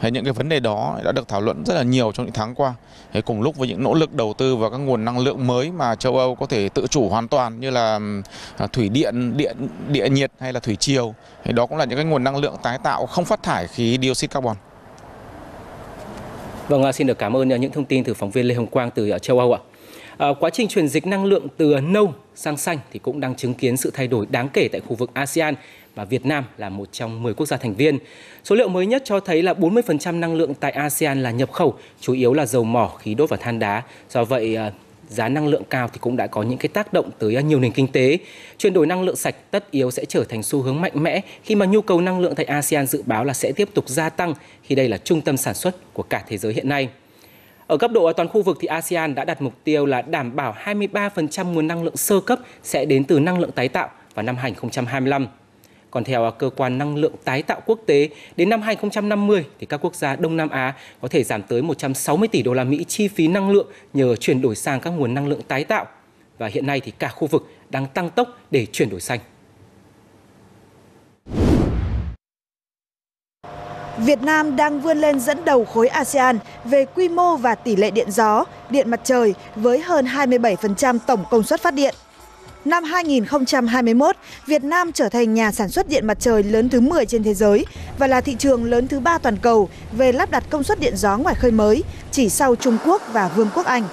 hay 0.00 0.10
những 0.10 0.24
cái 0.24 0.32
vấn 0.32 0.48
đề 0.48 0.60
đó 0.60 0.98
đã 1.04 1.12
được 1.12 1.28
thảo 1.28 1.40
luận 1.40 1.62
rất 1.66 1.74
là 1.74 1.82
nhiều 1.82 2.12
trong 2.12 2.26
những 2.26 2.34
tháng 2.34 2.54
qua. 2.54 2.74
Thế 3.12 3.20
cùng 3.20 3.42
lúc 3.42 3.56
với 3.56 3.68
những 3.68 3.82
nỗ 3.82 3.94
lực 3.94 4.14
đầu 4.14 4.34
tư 4.38 4.56
vào 4.56 4.70
các 4.70 4.76
nguồn 4.76 5.04
năng 5.04 5.18
lượng 5.18 5.46
mới 5.46 5.70
mà 5.70 5.94
châu 5.94 6.18
Âu 6.18 6.34
có 6.34 6.46
thể 6.46 6.68
tự 6.68 6.86
chủ 6.86 7.08
hoàn 7.08 7.28
toàn 7.28 7.60
như 7.60 7.70
là 7.70 8.00
à, 8.56 8.66
thủy 8.66 8.88
điện, 8.88 9.36
điện 9.36 9.56
địa 9.88 10.08
nhiệt 10.08 10.32
hay 10.40 10.52
là 10.52 10.60
thủy 10.60 10.76
triều. 10.76 11.14
Thì 11.44 11.52
đó 11.52 11.66
cũng 11.66 11.78
là 11.78 11.84
những 11.84 11.98
cái 11.98 12.04
nguồn 12.04 12.24
năng 12.24 12.36
lượng 12.36 12.56
tái 12.62 12.78
tạo 12.78 13.06
không 13.06 13.24
phát 13.24 13.42
thải 13.42 13.66
khí 13.66 13.98
dioxide 14.02 14.32
carbon. 14.32 14.56
Vâng, 16.68 16.82
à, 16.82 16.92
xin 16.92 17.06
được 17.06 17.18
cảm 17.18 17.36
ơn 17.36 17.52
à, 17.52 17.56
những 17.56 17.72
thông 17.72 17.84
tin 17.84 18.04
từ 18.04 18.14
phóng 18.14 18.30
viên 18.30 18.46
Lê 18.46 18.54
Hồng 18.54 18.66
Quang 18.66 18.90
từ 18.90 19.08
à, 19.10 19.18
châu 19.18 19.38
Âu 19.38 19.52
ạ. 19.52 19.60
À, 20.16 20.28
quá 20.40 20.50
trình 20.50 20.68
chuyển 20.68 20.88
dịch 20.88 21.06
năng 21.06 21.24
lượng 21.24 21.46
từ 21.56 21.80
nâu 21.80 22.14
sang 22.34 22.56
xanh 22.56 22.78
thì 22.92 22.98
cũng 22.98 23.20
đang 23.20 23.34
chứng 23.34 23.54
kiến 23.54 23.76
sự 23.76 23.90
thay 23.94 24.06
đổi 24.08 24.26
đáng 24.30 24.48
kể 24.48 24.68
tại 24.72 24.80
khu 24.80 24.94
vực 24.94 25.10
ASEAN 25.14 25.54
và 25.94 26.04
Việt 26.04 26.26
Nam 26.26 26.44
là 26.58 26.68
một 26.68 26.92
trong 26.92 27.22
10 27.22 27.34
quốc 27.34 27.46
gia 27.46 27.56
thành 27.56 27.74
viên. 27.74 27.98
Số 28.44 28.56
liệu 28.56 28.68
mới 28.68 28.86
nhất 28.86 29.02
cho 29.04 29.20
thấy 29.20 29.42
là 29.42 29.52
40% 29.52 30.20
năng 30.20 30.34
lượng 30.34 30.54
tại 30.54 30.72
ASEAN 30.72 31.22
là 31.22 31.30
nhập 31.30 31.52
khẩu, 31.52 31.74
chủ 32.00 32.12
yếu 32.12 32.34
là 32.34 32.46
dầu 32.46 32.64
mỏ, 32.64 32.92
khí 32.98 33.14
đốt 33.14 33.30
và 33.30 33.36
than 33.36 33.58
đá. 33.58 33.82
Do 34.10 34.24
vậy, 34.24 34.56
giá 35.08 35.28
năng 35.28 35.48
lượng 35.48 35.62
cao 35.70 35.88
thì 35.92 35.98
cũng 36.00 36.16
đã 36.16 36.26
có 36.26 36.42
những 36.42 36.58
cái 36.58 36.68
tác 36.68 36.92
động 36.92 37.10
tới 37.18 37.36
à, 37.36 37.40
nhiều 37.40 37.60
nền 37.60 37.72
kinh 37.72 37.88
tế. 37.92 38.18
Chuyển 38.58 38.72
đổi 38.72 38.86
năng 38.86 39.02
lượng 39.02 39.16
sạch 39.16 39.36
tất 39.50 39.70
yếu 39.70 39.90
sẽ 39.90 40.04
trở 40.04 40.24
thành 40.24 40.42
xu 40.42 40.62
hướng 40.62 40.80
mạnh 40.80 40.92
mẽ 40.94 41.20
khi 41.42 41.54
mà 41.54 41.66
nhu 41.66 41.80
cầu 41.80 42.00
năng 42.00 42.20
lượng 42.20 42.34
tại 42.34 42.46
ASEAN 42.46 42.86
dự 42.86 43.02
báo 43.06 43.24
là 43.24 43.32
sẽ 43.32 43.52
tiếp 43.52 43.68
tục 43.74 43.88
gia 43.88 44.08
tăng 44.08 44.34
khi 44.62 44.74
đây 44.74 44.88
là 44.88 44.98
trung 44.98 45.20
tâm 45.20 45.36
sản 45.36 45.54
xuất 45.54 45.94
của 45.94 46.02
cả 46.02 46.24
thế 46.28 46.38
giới 46.38 46.52
hiện 46.52 46.68
nay. 46.68 46.88
Ở 47.66 47.76
cấp 47.76 47.90
độ 47.90 48.12
toàn 48.12 48.28
khu 48.28 48.42
vực 48.42 48.58
thì 48.60 48.66
ASEAN 48.66 49.14
đã 49.14 49.24
đặt 49.24 49.42
mục 49.42 49.54
tiêu 49.64 49.86
là 49.86 50.02
đảm 50.02 50.36
bảo 50.36 50.56
23% 50.64 51.52
nguồn 51.52 51.68
năng 51.68 51.82
lượng 51.82 51.96
sơ 51.96 52.20
cấp 52.20 52.38
sẽ 52.62 52.84
đến 52.84 53.04
từ 53.04 53.20
năng 53.20 53.38
lượng 53.38 53.52
tái 53.52 53.68
tạo 53.68 53.90
vào 54.14 54.22
năm 54.22 54.36
2025. 54.36 55.26
Còn 55.94 56.04
theo 56.04 56.24
à, 56.24 56.30
cơ 56.30 56.50
quan 56.56 56.78
năng 56.78 56.96
lượng 56.96 57.12
tái 57.24 57.42
tạo 57.42 57.60
quốc 57.66 57.78
tế, 57.86 58.08
đến 58.36 58.48
năm 58.48 58.62
2050 58.62 59.44
thì 59.60 59.66
các 59.66 59.80
quốc 59.84 59.94
gia 59.94 60.16
Đông 60.16 60.36
Nam 60.36 60.48
Á 60.48 60.74
có 61.00 61.08
thể 61.08 61.24
giảm 61.24 61.42
tới 61.42 61.62
160 61.62 62.28
tỷ 62.28 62.42
đô 62.42 62.52
la 62.52 62.64
Mỹ 62.64 62.84
chi 62.88 63.08
phí 63.08 63.28
năng 63.28 63.50
lượng 63.50 63.66
nhờ 63.92 64.16
chuyển 64.16 64.42
đổi 64.42 64.56
sang 64.56 64.80
các 64.80 64.90
nguồn 64.90 65.14
năng 65.14 65.28
lượng 65.28 65.42
tái 65.42 65.64
tạo. 65.64 65.86
Và 66.38 66.46
hiện 66.46 66.66
nay 66.66 66.80
thì 66.80 66.92
cả 66.98 67.08
khu 67.08 67.26
vực 67.26 67.48
đang 67.70 67.86
tăng 67.86 68.10
tốc 68.10 68.28
để 68.50 68.66
chuyển 68.72 68.90
đổi 68.90 69.00
xanh. 69.00 69.18
Việt 73.98 74.22
Nam 74.22 74.56
đang 74.56 74.80
vươn 74.80 74.98
lên 74.98 75.20
dẫn 75.20 75.44
đầu 75.44 75.64
khối 75.64 75.88
ASEAN 75.88 76.38
về 76.64 76.84
quy 76.84 77.08
mô 77.08 77.36
và 77.36 77.54
tỷ 77.54 77.76
lệ 77.76 77.90
điện 77.90 78.10
gió, 78.10 78.44
điện 78.70 78.90
mặt 78.90 79.00
trời 79.04 79.34
với 79.56 79.80
hơn 79.80 80.06
27% 80.06 80.98
tổng 81.06 81.24
công 81.30 81.42
suất 81.42 81.60
phát 81.60 81.74
điện. 81.74 81.94
Năm 82.64 82.84
2021, 82.84 84.16
Việt 84.46 84.64
Nam 84.64 84.92
trở 84.92 85.08
thành 85.08 85.34
nhà 85.34 85.52
sản 85.52 85.68
xuất 85.68 85.88
điện 85.88 86.06
mặt 86.06 86.16
trời 86.20 86.42
lớn 86.42 86.68
thứ 86.68 86.80
10 86.80 87.06
trên 87.06 87.22
thế 87.22 87.34
giới 87.34 87.66
và 87.98 88.06
là 88.06 88.20
thị 88.20 88.36
trường 88.38 88.64
lớn 88.64 88.88
thứ 88.88 89.00
ba 89.00 89.18
toàn 89.18 89.36
cầu 89.36 89.68
về 89.92 90.12
lắp 90.12 90.30
đặt 90.30 90.44
công 90.50 90.62
suất 90.62 90.80
điện 90.80 90.96
gió 90.96 91.16
ngoài 91.16 91.34
khơi 91.34 91.50
mới, 91.50 91.84
chỉ 92.10 92.28
sau 92.28 92.56
Trung 92.56 92.78
Quốc 92.86 93.02
và 93.12 93.28
Vương 93.28 93.48
quốc 93.54 93.66
Anh. 93.66 93.84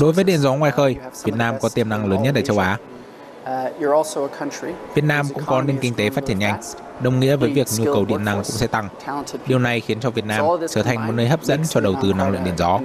Đối 0.00 0.12
với 0.12 0.24
điện 0.24 0.38
gió 0.40 0.54
ngoài 0.54 0.72
khơi, 0.72 0.96
Việt 1.24 1.34
Nam 1.36 1.54
có 1.60 1.68
tiềm 1.68 1.88
năng 1.88 2.10
lớn 2.10 2.22
nhất 2.22 2.34
ở 2.34 2.40
châu 2.40 2.58
Á. 2.58 2.78
Việt 4.94 5.04
Nam 5.04 5.26
cũng 5.34 5.42
có 5.46 5.62
nền 5.62 5.78
kinh 5.78 5.94
tế 5.94 6.10
phát 6.10 6.24
triển 6.26 6.38
nhanh, 6.38 6.60
đồng 7.00 7.20
nghĩa 7.20 7.36
với 7.36 7.50
việc 7.50 7.66
nhu 7.78 7.84
cầu 7.84 8.04
điện 8.04 8.24
năng 8.24 8.36
cũng 8.36 8.44
sẽ 8.44 8.66
tăng. 8.66 8.88
Điều 9.46 9.58
này 9.58 9.80
khiến 9.80 10.00
cho 10.00 10.10
Việt 10.10 10.24
Nam 10.24 10.46
trở 10.70 10.82
thành 10.82 11.06
một 11.06 11.12
nơi 11.12 11.28
hấp 11.28 11.44
dẫn 11.44 11.60
cho 11.68 11.80
đầu 11.80 11.94
tư 12.02 12.12
năng 12.12 12.30
lượng 12.30 12.44
điện 12.44 12.54
gió. 12.58 12.80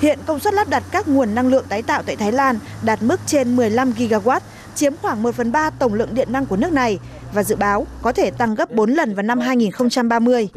Hiện 0.00 0.18
công 0.26 0.40
suất 0.40 0.54
lắp 0.54 0.68
đặt 0.68 0.82
các 0.90 1.08
nguồn 1.08 1.34
năng 1.34 1.46
lượng 1.48 1.64
tái 1.68 1.82
tạo 1.82 2.02
tại 2.02 2.16
Thái 2.16 2.32
Lan 2.32 2.58
đạt 2.84 3.02
mức 3.02 3.20
trên 3.26 3.56
15 3.56 3.90
gigawatt, 3.90 4.40
chiếm 4.74 4.92
khoảng 5.02 5.22
1 5.22 5.34
phần 5.34 5.52
3 5.52 5.70
tổng 5.70 5.94
lượng 5.94 6.14
điện 6.14 6.32
năng 6.32 6.46
của 6.46 6.56
nước 6.56 6.72
này 6.72 6.98
và 7.32 7.42
dự 7.42 7.56
báo 7.56 7.86
có 8.02 8.12
thể 8.12 8.30
tăng 8.30 8.54
gấp 8.54 8.70
4 8.70 8.90
lần 8.90 9.14
vào 9.14 9.22
năm 9.22 9.40
2030. 9.40 10.48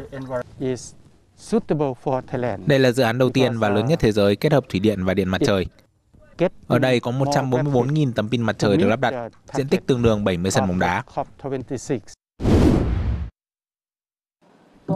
Đây 2.66 2.78
là 2.78 2.92
dự 2.92 3.02
án 3.02 3.18
đầu 3.18 3.30
tiên 3.30 3.58
và 3.58 3.68
lớn 3.68 3.86
nhất 3.86 3.98
thế 4.00 4.12
giới 4.12 4.36
kết 4.36 4.52
hợp 4.52 4.64
thủy 4.68 4.80
điện 4.80 5.04
và 5.04 5.14
điện 5.14 5.28
mặt 5.28 5.40
trời. 5.46 5.66
Ở 6.66 6.78
đây 6.78 7.00
có 7.00 7.10
144.000 7.10 8.12
tấm 8.12 8.28
pin 8.28 8.42
mặt 8.42 8.56
trời 8.58 8.76
được 8.76 8.86
lắp 8.86 9.00
đặt, 9.00 9.14
diện 9.54 9.68
tích 9.68 9.86
tương 9.86 10.02
đương 10.02 10.24
70 10.24 10.50
sân 10.50 10.66
bóng 10.68 10.78
đá. 10.78 11.02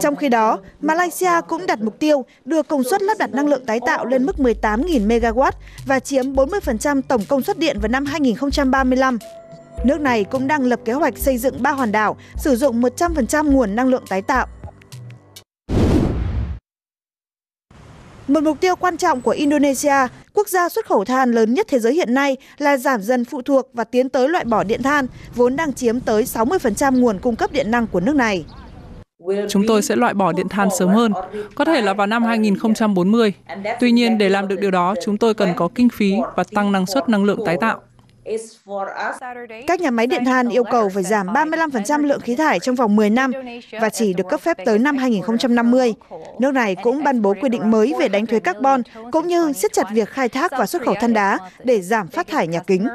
Trong 0.01 0.15
khi 0.15 0.29
đó, 0.29 0.59
Malaysia 0.81 1.41
cũng 1.47 1.65
đặt 1.65 1.81
mục 1.81 1.99
tiêu 1.99 2.25
đưa 2.45 2.63
công 2.63 2.83
suất 2.83 3.01
lắp 3.01 3.17
đặt 3.17 3.33
năng 3.33 3.47
lượng 3.47 3.65
tái 3.65 3.79
tạo 3.85 4.05
lên 4.05 4.25
mức 4.25 4.35
18.000 4.37 5.07
MW 5.07 5.51
và 5.85 5.99
chiếm 5.99 6.33
40% 6.33 7.01
tổng 7.07 7.21
công 7.27 7.41
suất 7.41 7.59
điện 7.59 7.79
vào 7.79 7.87
năm 7.87 8.05
2035. 8.05 9.19
Nước 9.83 9.99
này 10.01 10.23
cũng 10.23 10.47
đang 10.47 10.65
lập 10.65 10.79
kế 10.85 10.93
hoạch 10.93 11.17
xây 11.17 11.37
dựng 11.37 11.63
ba 11.63 11.71
hòn 11.71 11.91
đảo, 11.91 12.17
sử 12.37 12.55
dụng 12.55 12.81
100% 12.81 13.51
nguồn 13.51 13.75
năng 13.75 13.87
lượng 13.87 14.03
tái 14.09 14.21
tạo. 14.21 14.47
Một 18.27 18.43
mục 18.43 18.59
tiêu 18.61 18.75
quan 18.75 18.97
trọng 18.97 19.21
của 19.21 19.31
Indonesia, 19.31 20.07
quốc 20.33 20.49
gia 20.49 20.69
xuất 20.69 20.85
khẩu 20.85 21.05
than 21.05 21.31
lớn 21.31 21.53
nhất 21.53 21.65
thế 21.69 21.79
giới 21.79 21.93
hiện 21.93 22.13
nay 22.13 22.37
là 22.57 22.77
giảm 22.77 23.01
dần 23.01 23.25
phụ 23.25 23.41
thuộc 23.41 23.69
và 23.73 23.83
tiến 23.83 24.09
tới 24.09 24.29
loại 24.29 24.45
bỏ 24.45 24.63
điện 24.63 24.83
than, 24.83 25.07
vốn 25.35 25.55
đang 25.55 25.73
chiếm 25.73 25.99
tới 25.99 26.23
60% 26.23 26.99
nguồn 26.99 27.19
cung 27.19 27.35
cấp 27.35 27.51
điện 27.51 27.71
năng 27.71 27.87
của 27.87 27.99
nước 27.99 28.15
này. 28.15 28.45
Chúng 29.49 29.63
tôi 29.67 29.81
sẽ 29.81 29.95
loại 29.95 30.13
bỏ 30.13 30.31
điện 30.31 30.49
than 30.49 30.69
sớm 30.79 30.89
hơn, 30.89 31.13
có 31.55 31.65
thể 31.65 31.81
là 31.81 31.93
vào 31.93 32.07
năm 32.07 32.23
2040. 32.23 33.33
Tuy 33.79 33.91
nhiên, 33.91 34.17
để 34.17 34.29
làm 34.29 34.47
được 34.47 34.59
điều 34.59 34.71
đó, 34.71 34.95
chúng 35.03 35.17
tôi 35.17 35.33
cần 35.33 35.53
có 35.55 35.69
kinh 35.75 35.89
phí 35.89 36.13
và 36.35 36.43
tăng 36.43 36.71
năng 36.71 36.85
suất 36.85 37.09
năng 37.09 37.23
lượng 37.23 37.39
tái 37.45 37.57
tạo. 37.61 37.81
Các 39.67 39.81
nhà 39.81 39.91
máy 39.91 40.07
điện 40.07 40.25
than 40.25 40.49
yêu 40.49 40.63
cầu 40.63 40.89
phải 40.89 41.03
giảm 41.03 41.27
35% 41.27 42.03
lượng 42.03 42.19
khí 42.21 42.35
thải 42.35 42.59
trong 42.59 42.75
vòng 42.75 42.95
10 42.95 43.09
năm 43.09 43.31
và 43.81 43.89
chỉ 43.89 44.13
được 44.13 44.29
cấp 44.29 44.41
phép 44.41 44.57
tới 44.65 44.79
năm 44.79 44.97
2050. 44.97 45.93
Nước 46.39 46.53
này 46.53 46.75
cũng 46.75 47.03
ban 47.03 47.21
bố 47.21 47.33
quy 47.41 47.49
định 47.49 47.71
mới 47.71 47.93
về 47.99 48.09
đánh 48.09 48.25
thuế 48.25 48.39
carbon 48.39 48.81
cũng 49.11 49.27
như 49.27 49.53
siết 49.53 49.73
chặt 49.73 49.87
việc 49.91 50.09
khai 50.09 50.29
thác 50.29 50.51
và 50.51 50.65
xuất 50.65 50.81
khẩu 50.81 50.95
than 50.99 51.13
đá 51.13 51.37
để 51.63 51.81
giảm 51.81 52.07
phát 52.07 52.27
thải 52.27 52.47
nhà 52.47 52.59
kính. 52.59 52.87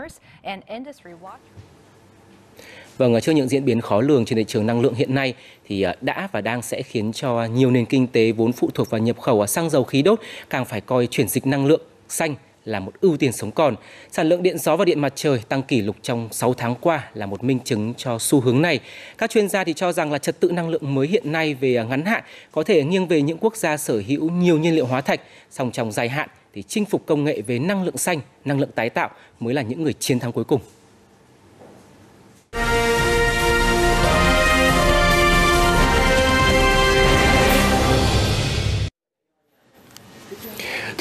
Vâng, 2.98 3.20
trước 3.20 3.32
những 3.32 3.48
diễn 3.48 3.64
biến 3.64 3.80
khó 3.80 4.00
lường 4.00 4.24
trên 4.24 4.36
thị 4.36 4.44
trường 4.48 4.66
năng 4.66 4.80
lượng 4.80 4.94
hiện 4.94 5.14
nay 5.14 5.34
thì 5.66 5.82
à, 5.82 5.94
đã 6.00 6.28
và 6.32 6.40
đang 6.40 6.62
sẽ 6.62 6.82
khiến 6.82 7.12
cho 7.12 7.44
nhiều 7.44 7.70
nền 7.70 7.86
kinh 7.86 8.06
tế 8.06 8.32
vốn 8.32 8.52
phụ 8.52 8.70
thuộc 8.74 8.90
vào 8.90 9.00
nhập 9.00 9.20
khẩu 9.20 9.40
à, 9.40 9.46
xăng 9.46 9.70
dầu 9.70 9.84
khí 9.84 10.02
đốt 10.02 10.20
càng 10.50 10.64
phải 10.64 10.80
coi 10.80 11.06
chuyển 11.06 11.28
dịch 11.28 11.46
năng 11.46 11.66
lượng 11.66 11.80
xanh 12.08 12.34
là 12.64 12.80
một 12.80 12.92
ưu 13.00 13.16
tiên 13.16 13.32
sống 13.32 13.50
còn. 13.50 13.74
Sản 14.10 14.28
lượng 14.28 14.42
điện 14.42 14.58
gió 14.58 14.76
và 14.76 14.84
điện 14.84 15.00
mặt 15.00 15.12
trời 15.16 15.40
tăng 15.48 15.62
kỷ 15.62 15.80
lục 15.80 15.96
trong 16.02 16.28
6 16.32 16.54
tháng 16.54 16.74
qua 16.80 17.10
là 17.14 17.26
một 17.26 17.44
minh 17.44 17.58
chứng 17.64 17.94
cho 17.96 18.18
xu 18.18 18.40
hướng 18.40 18.62
này. 18.62 18.80
Các 19.18 19.30
chuyên 19.30 19.48
gia 19.48 19.64
thì 19.64 19.72
cho 19.72 19.92
rằng 19.92 20.12
là 20.12 20.18
trật 20.18 20.40
tự 20.40 20.50
năng 20.50 20.68
lượng 20.68 20.94
mới 20.94 21.06
hiện 21.06 21.32
nay 21.32 21.54
về 21.54 21.76
à, 21.76 21.84
ngắn 21.84 22.04
hạn 22.04 22.24
có 22.52 22.62
thể 22.62 22.84
nghiêng 22.84 23.06
về 23.06 23.22
những 23.22 23.38
quốc 23.38 23.56
gia 23.56 23.76
sở 23.76 24.02
hữu 24.06 24.30
nhiều 24.30 24.58
nhiên 24.58 24.74
liệu 24.74 24.86
hóa 24.86 25.00
thạch, 25.00 25.20
song 25.50 25.70
trong 25.72 25.92
dài 25.92 26.08
hạn 26.08 26.28
thì 26.54 26.62
chinh 26.62 26.84
phục 26.84 27.06
công 27.06 27.24
nghệ 27.24 27.40
về 27.40 27.58
năng 27.58 27.84
lượng 27.84 27.96
xanh, 27.96 28.20
năng 28.44 28.60
lượng 28.60 28.70
tái 28.74 28.90
tạo 28.90 29.10
mới 29.40 29.54
là 29.54 29.62
những 29.62 29.82
người 29.82 29.92
chiến 29.92 30.18
thắng 30.18 30.32
cuối 30.32 30.44
cùng. 30.44 30.60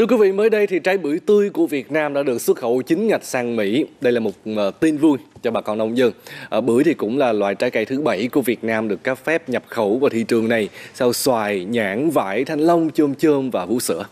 Thưa 0.03 0.07
quý 0.07 0.17
vị, 0.17 0.31
mới 0.31 0.49
đây 0.49 0.67
thì 0.67 0.79
trái 0.79 0.97
bưởi 0.97 1.19
tươi 1.19 1.49
của 1.49 1.67
Việt 1.67 1.91
Nam 1.91 2.13
đã 2.13 2.23
được 2.23 2.41
xuất 2.41 2.57
khẩu 2.57 2.81
chính 2.81 3.07
ngạch 3.07 3.23
sang 3.23 3.55
Mỹ. 3.55 3.85
Đây 4.01 4.13
là 4.13 4.19
một 4.19 4.31
ờ, 4.55 4.71
tin 4.71 4.97
vui 4.97 5.17
cho 5.43 5.51
bà 5.51 5.61
con 5.61 5.77
nông 5.77 5.97
dân. 5.97 6.11
Ờ, 6.49 6.61
bưởi 6.61 6.83
thì 6.83 6.93
cũng 6.93 7.17
là 7.17 7.33
loại 7.33 7.55
trái 7.55 7.71
cây 7.71 7.85
thứ 7.85 8.01
bảy 8.01 8.27
của 8.31 8.41
Việt 8.41 8.63
Nam 8.63 8.87
được 8.87 9.03
cấp 9.03 9.17
phép 9.23 9.49
nhập 9.49 9.63
khẩu 9.67 9.97
vào 9.97 10.09
thị 10.09 10.23
trường 10.23 10.49
này 10.49 10.69
sau 10.93 11.13
xoài, 11.13 11.65
nhãn, 11.65 12.09
vải, 12.09 12.45
thanh 12.45 12.59
long, 12.59 12.89
chôm 12.93 13.15
chôm 13.15 13.49
và 13.49 13.65
vũ 13.65 13.79
sữa. 13.79 14.03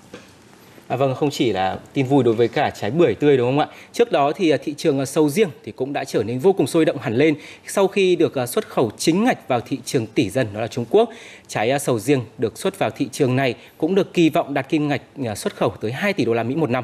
À, 0.92 0.98
vâng, 0.98 1.16
không 1.16 1.30
chỉ 1.30 1.52
là 1.52 1.78
tin 1.94 2.06
vui 2.06 2.24
đối 2.24 2.34
với 2.34 2.48
cả 2.48 2.70
trái 2.70 2.92
bưởi 2.92 3.16
tươi 3.16 3.38
đúng 3.38 3.48
không 3.48 3.60
ạ? 3.60 3.68
Trước 3.94 4.12
đó 4.12 4.32
thì 4.36 4.50
à, 4.50 4.58
thị 4.64 4.74
trường 4.78 5.00
à, 5.00 5.06
sầu 5.06 5.30
riêng 5.30 5.50
thì 5.64 5.72
cũng 5.72 5.94
đã 5.94 6.04
trở 6.04 6.24
nên 6.24 6.40
vô 6.40 6.54
cùng 6.54 6.68
sôi 6.68 6.86
động 6.86 6.98
hẳn 6.98 7.16
lên 7.16 7.36
sau 7.68 7.88
khi 7.88 8.16
được 8.16 8.36
à, 8.36 8.46
xuất 8.46 8.68
khẩu 8.68 8.92
chính 8.98 9.24
ngạch 9.24 9.48
vào 9.48 9.60
thị 9.62 9.78
trường 9.86 10.08
tỷ 10.08 10.30
dân 10.30 10.48
đó 10.54 10.62
là 10.62 10.68
Trung 10.68 10.86
Quốc. 10.90 11.10
Trái 11.48 11.80
sầu 11.80 12.00
riêng 12.00 12.22
được 12.38 12.58
xuất 12.58 12.80
vào 12.80 12.90
thị 12.90 13.08
trường 13.12 13.36
này 13.36 13.56
cũng 13.78 13.96
được 13.96 14.14
kỳ 14.14 14.30
vọng 14.30 14.54
đạt 14.54 14.70
kim 14.70 14.88
ngạch 14.88 15.02
xuất 15.36 15.56
khẩu 15.56 15.70
tới 15.82 15.92
2 15.92 16.14
tỷ 16.14 16.26
đô 16.26 16.34
la 16.34 16.44
Mỹ 16.44 16.56
một 16.56 16.70
năm. 16.70 16.84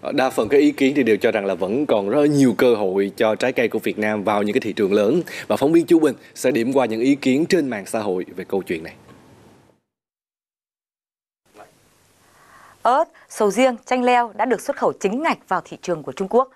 Ờ, 0.00 0.12
đa 0.12 0.30
phần 0.30 0.48
các 0.48 0.58
ý 0.58 0.72
kiến 0.72 0.94
thì 0.96 1.02
đều 1.02 1.16
cho 1.16 1.30
rằng 1.30 1.46
là 1.46 1.54
vẫn 1.54 1.86
còn 1.86 2.08
rất 2.08 2.26
nhiều 2.30 2.54
cơ 2.58 2.74
hội 2.74 3.10
cho 3.16 3.34
trái 3.34 3.52
cây 3.52 3.68
của 3.68 3.78
Việt 3.78 3.98
Nam 3.98 4.24
vào 4.24 4.42
những 4.42 4.54
cái 4.54 4.60
thị 4.60 4.72
trường 4.72 4.92
lớn 4.92 5.22
và 5.46 5.56
phóng 5.56 5.72
viên 5.72 5.86
Chu 5.86 5.98
Bình 5.98 6.14
sẽ 6.34 6.50
điểm 6.50 6.72
qua 6.72 6.86
những 6.86 7.00
ý 7.00 7.14
kiến 7.14 7.46
trên 7.46 7.68
mạng 7.68 7.86
xã 7.86 7.98
hội 7.98 8.24
về 8.36 8.44
câu 8.48 8.62
chuyện 8.62 8.82
này. 8.84 8.94
Ớt, 12.84 13.04
sầu 13.28 13.50
riêng, 13.50 13.76
chanh 13.84 14.04
leo 14.04 14.32
đã 14.34 14.44
được 14.44 14.60
xuất 14.60 14.76
khẩu 14.76 14.92
chính 15.00 15.22
ngạch 15.22 15.38
vào 15.48 15.60
thị 15.64 15.78
trường 15.82 16.02
của 16.02 16.12
Trung 16.12 16.28
Quốc. 16.28 16.48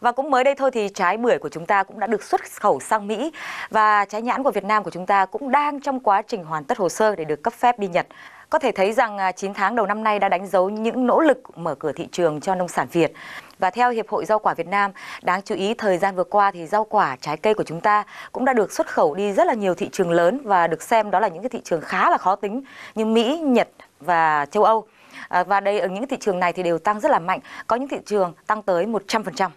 Và 0.00 0.12
cũng 0.12 0.30
mới 0.30 0.44
đây 0.44 0.54
thôi 0.54 0.70
thì 0.70 0.88
trái 0.88 1.16
bưởi 1.16 1.38
của 1.38 1.48
chúng 1.48 1.66
ta 1.66 1.82
cũng 1.82 2.00
đã 2.00 2.06
được 2.06 2.22
xuất 2.22 2.40
khẩu 2.60 2.80
sang 2.80 3.06
Mỹ 3.06 3.32
và 3.70 4.04
trái 4.04 4.22
nhãn 4.22 4.42
của 4.42 4.50
Việt 4.50 4.64
Nam 4.64 4.84
của 4.84 4.90
chúng 4.90 5.06
ta 5.06 5.26
cũng 5.26 5.50
đang 5.50 5.80
trong 5.80 6.00
quá 6.00 6.22
trình 6.22 6.44
hoàn 6.44 6.64
tất 6.64 6.78
hồ 6.78 6.88
sơ 6.88 7.16
để 7.16 7.24
được 7.24 7.42
cấp 7.42 7.52
phép 7.52 7.78
đi 7.78 7.88
Nhật. 7.88 8.06
Có 8.50 8.58
thể 8.58 8.72
thấy 8.72 8.92
rằng 8.92 9.18
à, 9.18 9.32
9 9.32 9.54
tháng 9.54 9.74
đầu 9.76 9.86
năm 9.86 10.04
nay 10.04 10.18
đã 10.18 10.28
đánh 10.28 10.46
dấu 10.46 10.68
những 10.70 11.06
nỗ 11.06 11.20
lực 11.20 11.58
mở 11.58 11.74
cửa 11.74 11.92
thị 11.92 12.08
trường 12.12 12.40
cho 12.40 12.54
nông 12.54 12.68
sản 12.68 12.86
Việt. 12.92 13.12
Và 13.58 13.70
theo 13.70 13.90
Hiệp 13.90 14.08
hội 14.08 14.24
Rau 14.24 14.38
quả 14.38 14.54
Việt 14.54 14.66
Nam, 14.66 14.90
đáng 15.22 15.42
chú 15.42 15.54
ý 15.54 15.74
thời 15.74 15.98
gian 15.98 16.16
vừa 16.16 16.24
qua 16.24 16.50
thì 16.50 16.66
rau 16.66 16.84
quả, 16.84 17.16
trái 17.20 17.36
cây 17.36 17.54
của 17.54 17.64
chúng 17.64 17.80
ta 17.80 18.04
cũng 18.32 18.44
đã 18.44 18.52
được 18.52 18.72
xuất 18.72 18.86
khẩu 18.86 19.14
đi 19.14 19.32
rất 19.32 19.46
là 19.46 19.54
nhiều 19.54 19.74
thị 19.74 19.88
trường 19.92 20.10
lớn 20.10 20.40
và 20.44 20.66
được 20.66 20.82
xem 20.82 21.10
đó 21.10 21.20
là 21.20 21.28
những 21.28 21.42
cái 21.42 21.50
thị 21.50 21.60
trường 21.64 21.80
khá 21.80 22.10
là 22.10 22.18
khó 22.18 22.36
tính 22.36 22.62
như 22.94 23.04
Mỹ, 23.04 23.38
Nhật 23.38 23.68
và 24.00 24.46
châu 24.50 24.64
Âu. 24.64 24.86
À, 25.28 25.44
và 25.44 25.60
đây 25.60 25.80
ở 25.80 25.88
những 25.88 26.06
thị 26.06 26.16
trường 26.20 26.38
này 26.38 26.52
thì 26.52 26.62
đều 26.62 26.78
tăng 26.78 27.00
rất 27.00 27.10
là 27.10 27.18
mạnh, 27.18 27.40
có 27.66 27.76
những 27.76 27.88
thị 27.88 27.98
trường 28.06 28.34
tăng 28.46 28.62
tới 28.62 28.86
100%. 28.86 29.50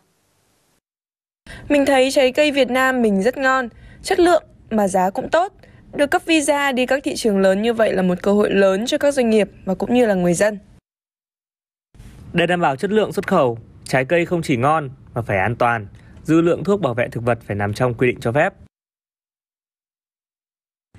Mình 1.70 1.86
thấy 1.86 2.12
trái 2.12 2.32
cây 2.32 2.52
Việt 2.52 2.70
Nam 2.70 3.02
mình 3.02 3.22
rất 3.22 3.38
ngon, 3.38 3.70
chất 4.04 4.20
lượng 4.20 4.44
mà 4.70 4.88
giá 4.88 5.10
cũng 5.10 5.30
tốt. 5.30 5.54
Được 5.94 6.12
cấp 6.12 6.22
visa 6.26 6.72
đi 6.72 6.86
các 6.86 7.04
thị 7.04 7.16
trường 7.16 7.40
lớn 7.40 7.62
như 7.62 7.74
vậy 7.74 7.94
là 7.94 8.02
một 8.02 8.16
cơ 8.22 8.34
hội 8.34 8.52
lớn 8.52 8.86
cho 8.86 8.98
các 8.98 9.14
doanh 9.14 9.30
nghiệp 9.30 9.50
và 9.66 9.76
cũng 9.76 9.94
như 9.94 10.06
là 10.06 10.14
người 10.14 10.34
dân. 10.34 10.60
Để 12.34 12.48
đảm 12.48 12.62
bảo 12.62 12.76
chất 12.76 12.92
lượng 12.92 13.12
xuất 13.12 13.28
khẩu, 13.28 13.58
trái 13.84 14.06
cây 14.06 14.26
không 14.26 14.42
chỉ 14.42 14.58
ngon 14.58 14.90
mà 15.14 15.22
phải 15.22 15.38
an 15.38 15.56
toàn. 15.56 15.88
Dư 16.24 16.42
lượng 16.42 16.64
thuốc 16.64 16.82
bảo 16.82 16.94
vệ 16.94 17.08
thực 17.10 17.24
vật 17.24 17.40
phải 17.46 17.56
nằm 17.56 17.74
trong 17.74 17.94
quy 17.94 18.08
định 18.08 18.20
cho 18.20 18.32
phép. 18.32 18.54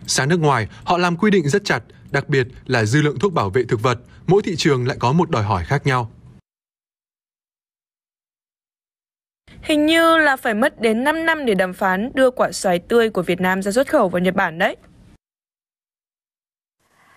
Sang 0.06 0.28
nước 0.28 0.40
ngoài, 0.40 0.68
họ 0.84 0.98
làm 0.98 1.16
quy 1.16 1.30
định 1.30 1.48
rất 1.48 1.64
chặt, 1.64 1.80
đặc 2.12 2.28
biệt 2.28 2.46
là 2.66 2.84
dư 2.84 3.02
lượng 3.02 3.18
thuốc 3.18 3.32
bảo 3.32 3.50
vệ 3.50 3.64
thực 3.64 3.82
vật, 3.82 3.98
mỗi 4.26 4.42
thị 4.42 4.54
trường 4.56 4.86
lại 4.86 4.96
có 5.00 5.12
một 5.12 5.30
đòi 5.30 5.42
hỏi 5.42 5.64
khác 5.64 5.86
nhau. 5.86 6.10
Hình 9.62 9.86
như 9.86 10.18
là 10.18 10.36
phải 10.36 10.54
mất 10.54 10.80
đến 10.80 11.04
5 11.04 11.26
năm 11.26 11.46
để 11.46 11.54
đàm 11.54 11.74
phán 11.74 12.10
đưa 12.14 12.30
quả 12.30 12.52
xoài 12.52 12.78
tươi 12.78 13.10
của 13.10 13.22
Việt 13.22 13.40
Nam 13.40 13.62
ra 13.62 13.72
xuất 13.72 13.88
khẩu 13.88 14.08
vào 14.08 14.20
Nhật 14.20 14.34
Bản 14.34 14.58
đấy. 14.58 14.76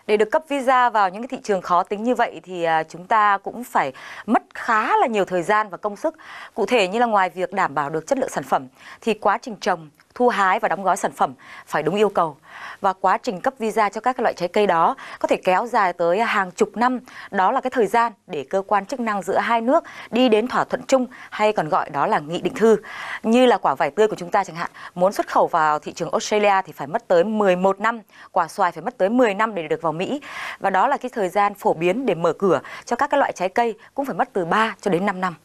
Để 0.07 0.17
được 0.17 0.31
cấp 0.31 0.43
visa 0.49 0.89
vào 0.89 1.09
những 1.09 1.21
cái 1.21 1.27
thị 1.27 1.37
trường 1.43 1.61
khó 1.61 1.83
tính 1.83 2.03
như 2.03 2.15
vậy 2.15 2.41
thì 2.43 2.65
chúng 2.89 3.07
ta 3.07 3.37
cũng 3.37 3.63
phải 3.63 3.93
mất 4.25 4.43
khá 4.53 4.97
là 4.97 5.07
nhiều 5.07 5.25
thời 5.25 5.43
gian 5.43 5.69
và 5.69 5.77
công 5.77 5.95
sức. 5.95 6.15
Cụ 6.53 6.65
thể 6.65 6.87
như 6.87 6.99
là 6.99 7.05
ngoài 7.05 7.29
việc 7.29 7.53
đảm 7.53 7.75
bảo 7.75 7.89
được 7.89 8.07
chất 8.07 8.17
lượng 8.17 8.29
sản 8.29 8.43
phẩm 8.43 8.67
thì 9.01 9.13
quá 9.13 9.37
trình 9.41 9.55
trồng, 9.61 9.89
thu 10.15 10.29
hái 10.29 10.59
và 10.59 10.67
đóng 10.67 10.83
gói 10.83 10.97
sản 10.97 11.11
phẩm 11.11 11.33
phải 11.65 11.83
đúng 11.83 11.95
yêu 11.95 12.09
cầu. 12.09 12.37
Và 12.83 12.93
quá 12.93 13.17
trình 13.17 13.41
cấp 13.41 13.53
visa 13.59 13.89
cho 13.89 14.01
các 14.01 14.19
loại 14.19 14.33
trái 14.33 14.47
cây 14.47 14.67
đó 14.67 14.95
có 15.19 15.27
thể 15.27 15.37
kéo 15.43 15.67
dài 15.67 15.93
tới 15.93 16.19
hàng 16.19 16.51
chục 16.51 16.77
năm. 16.77 16.99
Đó 17.31 17.51
là 17.51 17.61
cái 17.61 17.71
thời 17.71 17.87
gian 17.87 18.11
để 18.27 18.45
cơ 18.49 18.61
quan 18.67 18.85
chức 18.85 18.99
năng 18.99 19.21
giữa 19.21 19.37
hai 19.37 19.61
nước 19.61 19.83
đi 20.11 20.29
đến 20.29 20.47
thỏa 20.47 20.63
thuận 20.63 20.81
chung 20.87 21.05
hay 21.29 21.53
còn 21.53 21.69
gọi 21.69 21.89
đó 21.89 22.07
là 22.07 22.19
nghị 22.19 22.41
định 22.41 22.53
thư. 22.53 22.77
Như 23.23 23.45
là 23.45 23.57
quả 23.57 23.75
vải 23.75 23.91
tươi 23.91 24.07
của 24.07 24.15
chúng 24.15 24.31
ta 24.31 24.43
chẳng 24.43 24.55
hạn, 24.55 24.69
muốn 24.95 25.13
xuất 25.13 25.27
khẩu 25.27 25.47
vào 25.47 25.79
thị 25.79 25.93
trường 25.93 26.11
Australia 26.11 26.61
thì 26.65 26.73
phải 26.73 26.87
mất 26.87 27.07
tới 27.07 27.23
11 27.23 27.79
năm, 27.79 28.01
quả 28.31 28.47
xoài 28.47 28.71
phải 28.71 28.83
mất 28.83 28.97
tới 28.97 29.09
10 29.09 29.33
năm 29.33 29.55
để 29.55 29.67
được 29.67 29.81
vào 29.81 29.93
Mỹ. 29.93 30.21
Và 30.59 30.69
đó 30.69 30.87
là 30.87 30.97
cái 30.97 31.09
thời 31.13 31.29
gian 31.29 31.53
phổ 31.53 31.73
biến 31.73 32.05
để 32.05 32.15
mở 32.15 32.33
cửa 32.33 32.59
cho 32.85 32.95
các 32.95 33.09
cái 33.09 33.17
loại 33.17 33.31
trái 33.31 33.49
cây 33.49 33.73
cũng 33.93 34.05
phải 34.05 34.15
mất 34.15 34.29
từ 34.33 34.45
3 34.45 34.75
cho 34.81 34.91
đến 34.91 35.05
5 35.05 35.21
năm. 35.21 35.35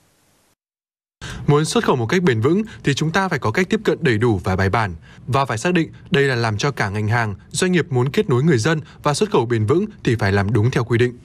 Muốn 1.49 1.65
xuất 1.65 1.85
khẩu 1.85 1.97
một 1.97 2.07
cách 2.07 2.23
bền 2.23 2.41
vững 2.41 2.63
thì 2.85 2.95
chúng 2.95 3.11
ta 3.11 3.29
phải 3.29 3.39
có 3.39 3.51
cách 3.51 3.67
tiếp 3.71 3.81
cận 3.85 3.99
đầy 4.01 4.19
đủ 4.19 4.41
và 4.45 4.57
bài 4.57 4.71
bản 4.71 4.95
và 5.27 5.45
phải 5.45 5.59
xác 5.59 5.75
định 5.75 5.93
đây 6.11 6.25
là 6.25 6.35
làm 6.35 6.59
cho 6.59 6.71
cả 6.71 6.89
ngành 6.89 7.09
hàng, 7.09 7.35
doanh 7.51 7.73
nghiệp 7.73 7.87
muốn 7.91 8.11
kết 8.11 8.29
nối 8.29 8.43
người 8.43 8.59
dân 8.59 8.81
và 9.03 9.15
xuất 9.15 9.31
khẩu 9.31 9.47
bền 9.47 9.67
vững 9.67 9.85
thì 10.05 10.17
phải 10.17 10.33
làm 10.33 10.53
đúng 10.53 10.71
theo 10.71 10.85
quy 10.85 10.99
định. 10.99 11.19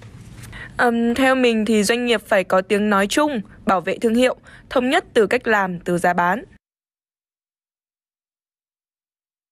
Um, 0.78 1.14
theo 1.16 1.36
mình 1.36 1.66
thì 1.66 1.84
doanh 1.84 2.06
nghiệp 2.06 2.22
phải 2.28 2.44
có 2.44 2.62
tiếng 2.62 2.90
nói 2.90 3.08
chung, 3.08 3.42
bảo 3.66 3.82
vệ 3.82 3.98
thương 3.98 4.16
hiệu, 4.16 4.36
thống 4.70 4.90
nhất 4.90 5.06
từ 5.14 5.28
cách 5.28 5.48
làm, 5.48 5.80
từ 5.80 5.98
giá 5.98 6.14
bán. 6.14 6.44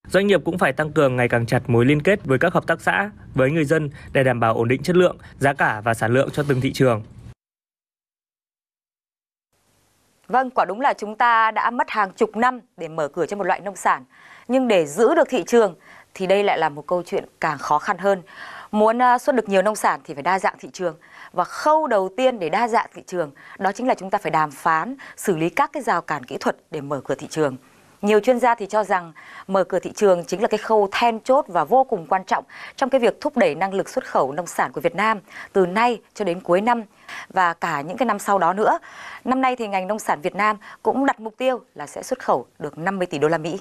Doanh 0.08 0.28
nghiệp 0.28 0.42
cũng 0.46 0.58
phải 0.58 0.74
tăng 0.74 0.92
cường 0.92 1.16
ngày 1.16 1.30
càng 1.30 1.46
chặt 1.46 1.70
mối 1.70 1.86
liên 1.86 2.02
kết 2.02 2.26
với 2.26 2.40
các 2.40 2.54
hợp 2.54 2.68
tác 2.68 2.82
xã, 2.82 3.12
với 3.34 3.52
người 3.52 3.66
dân 3.66 3.90
để 4.14 4.24
đảm 4.24 4.40
bảo 4.40 4.56
ổn 4.56 4.68
định 4.68 4.84
chất 4.84 4.96
lượng, 4.96 5.18
giá 5.40 5.54
cả 5.54 5.82
và 5.82 5.94
sản 5.94 6.14
lượng 6.14 6.30
cho 6.34 6.44
từng 6.48 6.62
thị 6.62 6.74
trường. 6.74 7.04
Vâng, 10.32 10.50
quả 10.50 10.66
đúng 10.66 10.82
là 10.82 10.94
chúng 10.94 11.16
ta 11.16 11.52
đã 11.52 11.70
mất 11.70 11.90
hàng 11.90 12.12
chục 12.12 12.36
năm 12.36 12.60
để 12.78 12.88
mở 12.88 13.08
cửa 13.08 13.26
cho 13.26 13.38
một 13.38 13.44
loại 13.44 13.60
nông 13.60 13.76
sản. 13.76 14.04
Nhưng 14.48 14.68
để 14.68 14.86
giữ 14.86 15.16
được 15.16 15.30
thị 15.30 15.44
trường 15.48 15.76
thì 16.14 16.28
đây 16.28 16.44
lại 16.44 16.58
là 16.58 16.70
một 16.70 16.88
câu 16.88 17.04
chuyện 17.06 17.26
càng 17.40 17.58
khó 17.58 17.80
khăn 17.80 17.98
hơn. 17.98 18.22
Muốn 18.72 19.02
à, 19.02 19.18
xuất 19.18 19.36
được 19.36 19.50
nhiều 19.50 19.62
nông 19.62 19.76
sản 19.76 20.00
thì 20.04 20.14
phải 20.14 20.24
đa 20.24 20.40
dạng 20.40 20.56
thị 20.60 20.70
trường. 20.74 20.96
Và 21.34 21.44
khâu 21.44 21.88
đầu 21.88 22.10
tiên 22.18 22.40
để 22.40 22.50
đa 22.50 22.68
dạng 22.68 22.86
thị 22.94 23.02
trường 23.08 23.32
đó 23.60 23.72
chính 23.72 23.88
là 23.88 23.94
chúng 23.94 24.10
ta 24.10 24.18
phải 24.18 24.32
đàm 24.32 24.52
phán, 24.52 24.96
xử 25.18 25.38
lý 25.38 25.50
các 25.50 25.70
cái 25.74 25.84
rào 25.84 26.02
cản 26.02 26.24
kỹ 26.24 26.38
thuật 26.40 26.56
để 26.72 26.82
mở 26.82 27.02
cửa 27.04 27.16
thị 27.16 27.28
trường. 27.30 27.58
Nhiều 28.02 28.20
chuyên 28.20 28.40
gia 28.40 28.56
thì 28.56 28.66
cho 28.66 28.84
rằng 28.84 29.14
mở 29.48 29.64
cửa 29.64 29.80
thị 29.80 29.92
trường 29.96 30.26
chính 30.26 30.42
là 30.42 30.48
cái 30.48 30.58
khâu 30.58 30.88
then 30.92 31.20
chốt 31.20 31.46
và 31.48 31.64
vô 31.64 31.84
cùng 31.84 32.06
quan 32.10 32.24
trọng 32.24 32.44
trong 32.76 32.90
cái 32.90 33.02
việc 33.02 33.22
thúc 33.22 33.38
đẩy 33.38 33.56
năng 33.56 33.74
lực 33.74 33.90
xuất 33.90 34.06
khẩu 34.06 34.32
nông 34.32 34.48
sản 34.48 34.72
của 34.72 34.82
Việt 34.82 34.96
Nam 34.96 35.20
từ 35.54 35.66
nay 35.66 36.02
cho 36.14 36.26
đến 36.26 36.42
cuối 36.42 36.62
năm 36.62 36.84
và 37.30 37.54
cả 37.54 37.82
những 37.82 37.98
cái 37.98 38.06
năm 38.06 38.20
sau 38.20 38.40
đó 38.40 38.54
nữa. 38.54 38.80
Năm 39.26 39.42
nay 39.42 39.56
thì 39.56 39.68
ngành 39.68 39.88
nông 39.88 40.00
sản 40.00 40.22
Việt 40.22 40.36
Nam 40.36 40.58
cũng 40.84 41.06
đặt 41.06 41.20
mục 41.20 41.34
tiêu 41.38 41.60
là 41.76 41.88
sẽ 41.88 42.04
xuất 42.04 42.20
khẩu 42.20 42.46
được 42.60 42.78
50 42.78 43.06
tỷ 43.06 43.18
đô 43.18 43.28
la 43.28 43.38
Mỹ. 43.38 43.60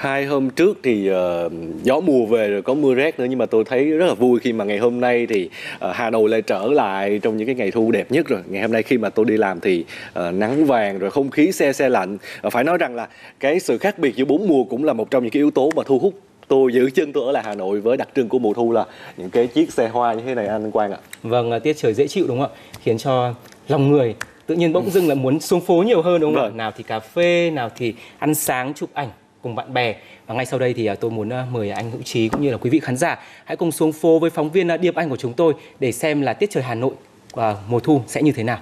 Hai 0.00 0.26
hôm 0.26 0.50
trước 0.50 0.78
thì 0.82 1.10
uh, 1.10 1.52
gió 1.82 2.00
mùa 2.00 2.26
về 2.26 2.50
rồi 2.50 2.62
có 2.62 2.74
mưa 2.74 2.94
rét 2.94 3.18
nữa 3.18 3.26
nhưng 3.30 3.38
mà 3.38 3.46
tôi 3.46 3.64
thấy 3.64 3.84
rất 3.84 4.06
là 4.06 4.14
vui 4.14 4.40
khi 4.40 4.52
mà 4.52 4.64
ngày 4.64 4.78
hôm 4.78 5.00
nay 5.00 5.26
thì 5.26 5.50
uh, 5.74 5.94
Hà 5.94 6.10
Nội 6.10 6.28
lại 6.28 6.42
trở 6.42 6.66
lại 6.66 7.18
trong 7.22 7.36
những 7.36 7.46
cái 7.46 7.54
ngày 7.54 7.70
thu 7.70 7.90
đẹp 7.90 8.12
nhất 8.12 8.28
rồi 8.28 8.40
ngày 8.48 8.62
hôm 8.62 8.72
nay 8.72 8.82
khi 8.82 8.98
mà 8.98 9.10
tôi 9.10 9.24
đi 9.24 9.36
làm 9.36 9.60
thì 9.60 9.84
uh, 10.18 10.34
nắng 10.34 10.64
vàng 10.64 10.98
rồi 10.98 11.10
không 11.10 11.30
khí 11.30 11.52
xe 11.52 11.72
xe 11.72 11.88
lạnh 11.88 12.18
uh, 12.46 12.52
phải 12.52 12.64
nói 12.64 12.78
rằng 12.78 12.94
là 12.94 13.08
cái 13.40 13.60
sự 13.60 13.78
khác 13.78 13.98
biệt 13.98 14.16
giữa 14.16 14.24
bốn 14.24 14.48
mùa 14.48 14.64
cũng 14.64 14.84
là 14.84 14.92
một 14.92 15.10
trong 15.10 15.22
những 15.22 15.30
cái 15.30 15.40
yếu 15.40 15.50
tố 15.50 15.70
mà 15.76 15.82
thu 15.86 15.98
hút 15.98 16.14
tôi 16.48 16.72
giữ 16.72 16.90
chân 16.90 17.12
tôi 17.12 17.26
ở 17.26 17.32
lại 17.32 17.42
Hà 17.46 17.54
Nội 17.54 17.80
với 17.80 17.96
đặc 17.96 18.08
trưng 18.16 18.28
của 18.28 18.38
mùa 18.38 18.52
thu 18.52 18.72
là 18.72 18.84
những 19.16 19.30
cái 19.30 19.46
chiếc 19.46 19.72
xe 19.72 19.88
hoa 19.88 20.14
như 20.14 20.22
thế 20.26 20.34
này 20.34 20.46
anh 20.46 20.70
Quang 20.70 20.92
ạ. 20.92 20.98
Vâng, 21.22 21.60
tiết 21.62 21.76
trời 21.76 21.94
dễ 21.94 22.06
chịu 22.06 22.24
đúng 22.28 22.40
không 22.40 22.50
ạ? 22.50 22.58
Khiến 22.82 22.98
cho 22.98 23.34
lòng 23.68 23.90
người 23.90 24.14
tự 24.46 24.54
nhiên 24.54 24.72
bỗng 24.72 24.90
dưng 24.90 25.08
là 25.08 25.14
muốn 25.14 25.40
xuống 25.40 25.60
phố 25.60 25.82
nhiều 25.82 26.02
hơn 26.02 26.20
đúng 26.20 26.34
không 26.34 26.42
vâng. 26.42 26.52
ạ? 26.52 26.56
Nào 26.56 26.72
thì 26.76 26.82
cà 26.82 27.00
phê, 27.00 27.50
nào 27.50 27.70
thì 27.76 27.94
ăn 28.18 28.34
sáng 28.34 28.74
chụp 28.74 28.90
ảnh 28.94 29.08
cùng 29.42 29.54
bạn 29.54 29.74
bè 29.74 29.94
và 30.26 30.34
ngay 30.34 30.46
sau 30.46 30.58
đây 30.58 30.74
thì 30.74 30.86
à, 30.86 30.94
tôi 30.94 31.10
muốn 31.10 31.32
à, 31.32 31.46
mời 31.50 31.70
anh 31.70 31.90
Hữu 31.90 32.02
Trí 32.02 32.28
cũng 32.28 32.42
như 32.42 32.50
là 32.50 32.56
quý 32.56 32.70
vị 32.70 32.80
khán 32.80 32.96
giả 32.96 33.18
hãy 33.44 33.56
cùng 33.56 33.72
xuống 33.72 33.92
phố 33.92 34.18
với 34.18 34.30
phóng 34.30 34.50
viên 34.50 34.68
à, 34.68 34.76
Điệp 34.76 34.94
Anh 34.94 35.10
của 35.10 35.16
chúng 35.16 35.32
tôi 35.32 35.54
để 35.80 35.92
xem 35.92 36.20
là 36.20 36.32
tiết 36.32 36.50
trời 36.50 36.62
Hà 36.62 36.74
Nội 36.74 36.92
và 37.32 37.56
mùa 37.68 37.80
thu 37.80 38.02
sẽ 38.06 38.22
như 38.22 38.32
thế 38.32 38.42
nào. 38.42 38.58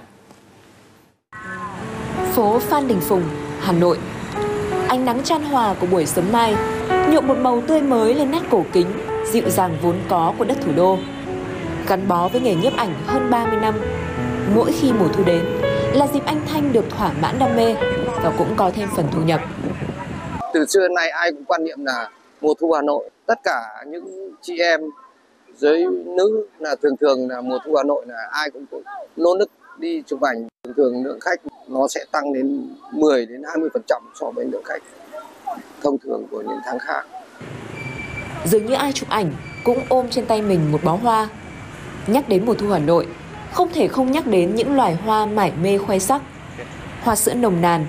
Phố 2.33 2.59
Phan 2.59 2.87
Đình 2.87 2.99
Phùng, 3.01 3.23
Hà 3.61 3.71
Nội. 3.71 3.97
Ánh 4.87 5.05
nắng 5.05 5.23
chan 5.23 5.43
hòa 5.43 5.75
của 5.79 5.87
buổi 5.87 6.05
sớm 6.05 6.31
mai 6.31 6.55
nhuộm 7.11 7.27
một 7.27 7.37
màu 7.37 7.61
tươi 7.61 7.81
mới 7.81 8.15
lên 8.15 8.31
nét 8.31 8.41
cổ 8.49 8.65
kính, 8.73 8.87
dịu 9.31 9.49
dàng 9.49 9.77
vốn 9.81 9.95
có 10.09 10.33
của 10.37 10.45
đất 10.45 10.57
thủ 10.61 10.71
đô. 10.75 10.97
Gắn 11.87 12.07
bó 12.07 12.27
với 12.27 12.41
nghề 12.41 12.55
nhiếp 12.55 12.73
ảnh 12.77 12.93
hơn 13.05 13.29
30 13.29 13.59
năm, 13.61 13.73
mỗi 14.55 14.71
khi 14.81 14.91
mùa 14.99 15.07
thu 15.07 15.23
đến 15.23 15.45
là 15.93 16.07
dịp 16.13 16.25
anh 16.25 16.41
Thanh 16.47 16.73
được 16.73 16.89
thỏa 16.89 17.11
mãn 17.21 17.39
đam 17.39 17.55
mê 17.55 17.75
và 18.23 18.33
cũng 18.37 18.55
có 18.55 18.71
thêm 18.75 18.89
phần 18.95 19.05
thu 19.11 19.21
nhập 19.21 19.41
từ 20.53 20.65
xưa 20.65 20.79
đến 20.79 20.93
nay 20.93 21.09
ai 21.09 21.31
cũng 21.31 21.45
quan 21.45 21.63
niệm 21.63 21.85
là 21.85 22.09
mùa 22.41 22.53
thu 22.59 22.71
Hà 22.71 22.81
Nội, 22.81 23.09
tất 23.25 23.39
cả 23.43 23.85
những 23.87 24.31
chị 24.41 24.59
em 24.59 24.81
giới 25.57 25.85
nữ 26.05 26.45
là 26.59 26.75
thường 26.81 26.97
thường 26.97 27.29
là 27.29 27.41
mùa 27.41 27.57
thu 27.65 27.75
Hà 27.75 27.83
Nội 27.83 28.05
là 28.07 28.27
ai 28.31 28.49
cũng 28.49 28.65
nô 29.15 29.35
nức 29.35 29.49
đi 29.77 30.03
chụp 30.07 30.21
ảnh. 30.21 30.47
Thường 30.63 30.73
thường 30.77 31.03
lượng 31.03 31.19
khách 31.19 31.39
nó 31.67 31.87
sẽ 31.87 32.05
tăng 32.11 32.33
đến 32.33 32.69
10 32.91 33.25
đến 33.25 33.41
20 33.45 33.69
phần 33.73 33.81
trăm 33.87 34.01
so 34.19 34.31
với 34.31 34.45
lượng 34.45 34.63
khách 34.63 34.81
thông 35.83 35.97
thường 35.97 36.27
của 36.31 36.41
những 36.41 36.59
tháng 36.65 36.79
khác. 36.79 37.05
Dường 38.45 38.65
như 38.65 38.73
ai 38.73 38.91
chụp 38.93 39.09
ảnh 39.09 39.31
cũng 39.63 39.77
ôm 39.89 40.09
trên 40.09 40.25
tay 40.25 40.41
mình 40.41 40.71
một 40.71 40.79
bó 40.83 40.95
hoa. 40.95 41.29
Nhắc 42.07 42.29
đến 42.29 42.45
mùa 42.45 42.53
thu 42.53 42.69
Hà 42.69 42.79
Nội, 42.79 43.07
không 43.53 43.69
thể 43.73 43.87
không 43.87 44.11
nhắc 44.11 44.27
đến 44.27 44.55
những 44.55 44.75
loài 44.75 44.95
hoa 44.95 45.25
mải 45.25 45.53
mê 45.61 45.77
khoe 45.77 45.99
sắc. 45.99 46.21
Hoa 47.01 47.15
sữa 47.15 47.33
nồng 47.33 47.61
nàn, 47.61 47.85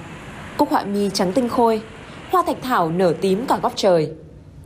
cúc 0.59 0.70
họa 0.70 0.85
mi 0.85 1.11
trắng 1.11 1.33
tinh 1.33 1.49
khôi 1.49 1.83
hoa 2.31 2.43
thạch 2.43 2.62
thảo 2.62 2.90
nở 2.90 3.14
tím 3.21 3.45
cả 3.49 3.59
góc 3.62 3.73
trời. 3.77 4.12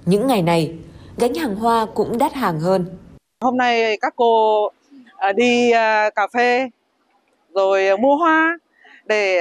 Những 0.06 0.26
ngày 0.26 0.42
này, 0.42 0.72
gánh 1.18 1.34
hàng 1.34 1.54
hoa 1.54 1.86
cũng 1.94 2.18
đắt 2.18 2.32
hàng 2.32 2.60
hơn. 2.60 2.86
Hôm 3.40 3.56
nay 3.56 3.98
các 4.00 4.12
cô 4.16 4.68
à, 5.16 5.32
đi 5.32 5.70
à, 5.70 6.10
cà 6.10 6.26
phê 6.34 6.68
rồi 7.54 7.88
à, 7.88 7.96
mua 7.96 8.16
hoa 8.16 8.58
để 9.04 9.38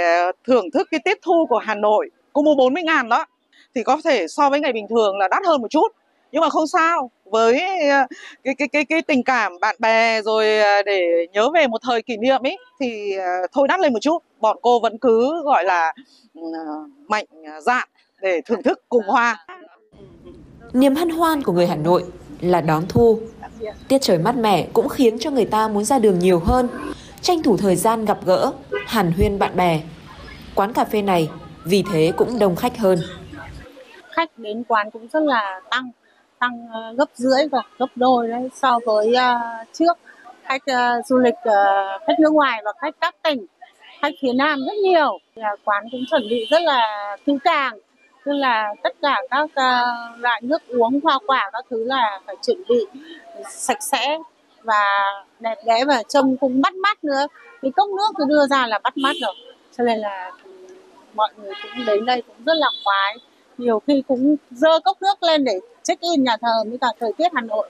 thưởng 0.47 0.71
thức 0.73 0.87
cái 0.91 0.99
tiết 1.05 1.17
thu 1.21 1.45
của 1.49 1.57
Hà 1.57 1.75
Nội. 1.75 2.09
Cô 2.33 2.41
mua 2.41 2.55
40 2.55 2.83
ngàn 2.83 3.09
đó 3.09 3.25
thì 3.75 3.83
có 3.83 3.97
thể 4.05 4.27
so 4.27 4.49
với 4.49 4.59
ngày 4.59 4.73
bình 4.73 4.87
thường 4.89 5.17
là 5.17 5.27
đắt 5.27 5.45
hơn 5.45 5.61
một 5.61 5.71
chút. 5.71 5.87
Nhưng 6.31 6.41
mà 6.41 6.49
không 6.49 6.67
sao, 6.67 7.11
với 7.25 7.61
cái 8.43 8.55
cái 8.57 8.67
cái 8.67 8.85
cái 8.85 9.01
tình 9.01 9.23
cảm 9.23 9.59
bạn 9.61 9.75
bè 9.79 10.21
rồi 10.21 10.45
để 10.85 11.27
nhớ 11.33 11.49
về 11.53 11.67
một 11.67 11.77
thời 11.83 12.01
kỷ 12.01 12.17
niệm 12.17 12.45
ấy 12.45 12.57
thì 12.79 13.13
thôi 13.51 13.67
đắt 13.67 13.79
lên 13.79 13.93
một 13.93 13.99
chút. 14.01 14.23
Bọn 14.39 14.57
cô 14.61 14.79
vẫn 14.79 14.97
cứ 14.97 15.43
gọi 15.43 15.63
là 15.63 15.93
ừ, 16.33 16.41
mạnh 17.07 17.25
dạn 17.61 17.87
để 18.23 18.41
thưởng 18.45 18.63
thức 18.63 18.81
cùng 18.89 19.03
hoa. 19.07 19.45
Niềm 20.73 20.95
hân 20.95 21.09
hoan 21.09 21.43
của 21.43 21.51
người 21.51 21.67
Hà 21.67 21.75
Nội 21.75 22.03
là 22.41 22.61
đón 22.61 22.83
thu. 22.89 23.19
Tiết 23.87 23.97
trời 24.01 24.17
mát 24.17 24.35
mẻ 24.35 24.67
cũng 24.73 24.89
khiến 24.89 25.19
cho 25.19 25.31
người 25.31 25.45
ta 25.45 25.67
muốn 25.67 25.83
ra 25.83 25.99
đường 25.99 26.19
nhiều 26.19 26.39
hơn, 26.39 26.67
tranh 27.21 27.43
thủ 27.43 27.57
thời 27.57 27.75
gian 27.75 28.05
gặp 28.05 28.17
gỡ, 28.25 28.51
hàn 28.85 29.11
huyên 29.11 29.39
bạn 29.39 29.55
bè. 29.55 29.81
Quán 30.55 30.73
cà 30.73 30.85
phê 30.85 31.01
này 31.01 31.29
vì 31.65 31.83
thế 31.91 32.11
cũng 32.17 32.39
đông 32.39 32.55
khách 32.55 32.77
hơn. 32.77 32.99
Khách 34.11 34.37
đến 34.37 34.63
quán 34.67 34.91
cũng 34.91 35.07
rất 35.13 35.23
là 35.23 35.61
tăng, 35.69 35.91
tăng 36.39 36.67
ờ, 36.73 36.93
gấp 36.97 37.09
rưỡi 37.15 37.47
và 37.51 37.61
gấp 37.77 37.87
đôi 37.95 38.27
đấy 38.27 38.49
so 38.55 38.79
với 38.85 39.13
uh, 39.13 39.67
trước. 39.73 39.97
Khách 40.43 40.63
uh, 40.71 41.05
du 41.05 41.17
lịch, 41.17 41.33
uh, 41.33 42.01
khách 42.07 42.19
nước 42.19 42.33
ngoài 42.33 42.61
và 42.65 42.71
khách 42.81 42.95
các 43.01 43.15
tỉnh, 43.23 43.45
khách 44.01 44.13
phía 44.21 44.33
Nam 44.33 44.59
rất 44.59 44.75
nhiều. 44.83 45.17
Quán 45.65 45.83
cũng 45.91 46.03
chuẩn 46.09 46.21
bị 46.29 46.47
rất 46.49 46.61
là 46.61 47.17
kỹ 47.25 47.33
càng 47.43 47.77
tức 48.25 48.31
là 48.31 48.73
tất 48.83 48.95
cả 49.01 49.21
các 49.29 49.43
uh, 49.43 50.19
loại 50.19 50.41
nước 50.43 50.61
uống 50.67 50.99
hoa 51.03 51.19
quả 51.27 51.49
các 51.53 51.65
thứ 51.69 51.83
là 51.83 52.19
phải 52.25 52.35
chuẩn 52.41 52.63
bị 52.69 52.85
sạch 53.49 53.83
sẽ 53.83 54.17
và 54.63 54.85
đẹp 55.39 55.57
đẽ 55.65 55.85
và 55.85 56.03
trông 56.03 56.37
cũng 56.37 56.61
bắt 56.61 56.73
mắt 56.73 57.03
nữa 57.03 57.27
cái 57.61 57.71
cốc 57.71 57.89
nước 57.89 58.11
cứ 58.17 58.25
đưa 58.27 58.47
ra 58.47 58.67
là 58.67 58.79
bắt 58.79 58.97
mắt 58.97 59.15
rồi 59.21 59.33
cho 59.77 59.83
nên 59.83 59.99
là 59.99 60.31
mọi 61.13 61.29
người 61.37 61.53
cũng 61.63 61.85
đến 61.85 62.05
đây 62.05 62.21
cũng 62.21 62.45
rất 62.45 62.57
là 62.57 62.67
khoái 62.83 63.17
nhiều 63.57 63.81
khi 63.87 64.03
cũng 64.07 64.35
dơ 64.51 64.79
cốc 64.79 65.01
nước 65.01 65.23
lên 65.23 65.43
để 65.43 65.59
check 65.83 66.01
in 66.01 66.23
nhà 66.23 66.37
thờ 66.37 66.63
với 66.69 66.77
cả 66.81 66.87
thời 66.99 67.13
tiết 67.17 67.27
Hà 67.33 67.41
Nội 67.41 67.69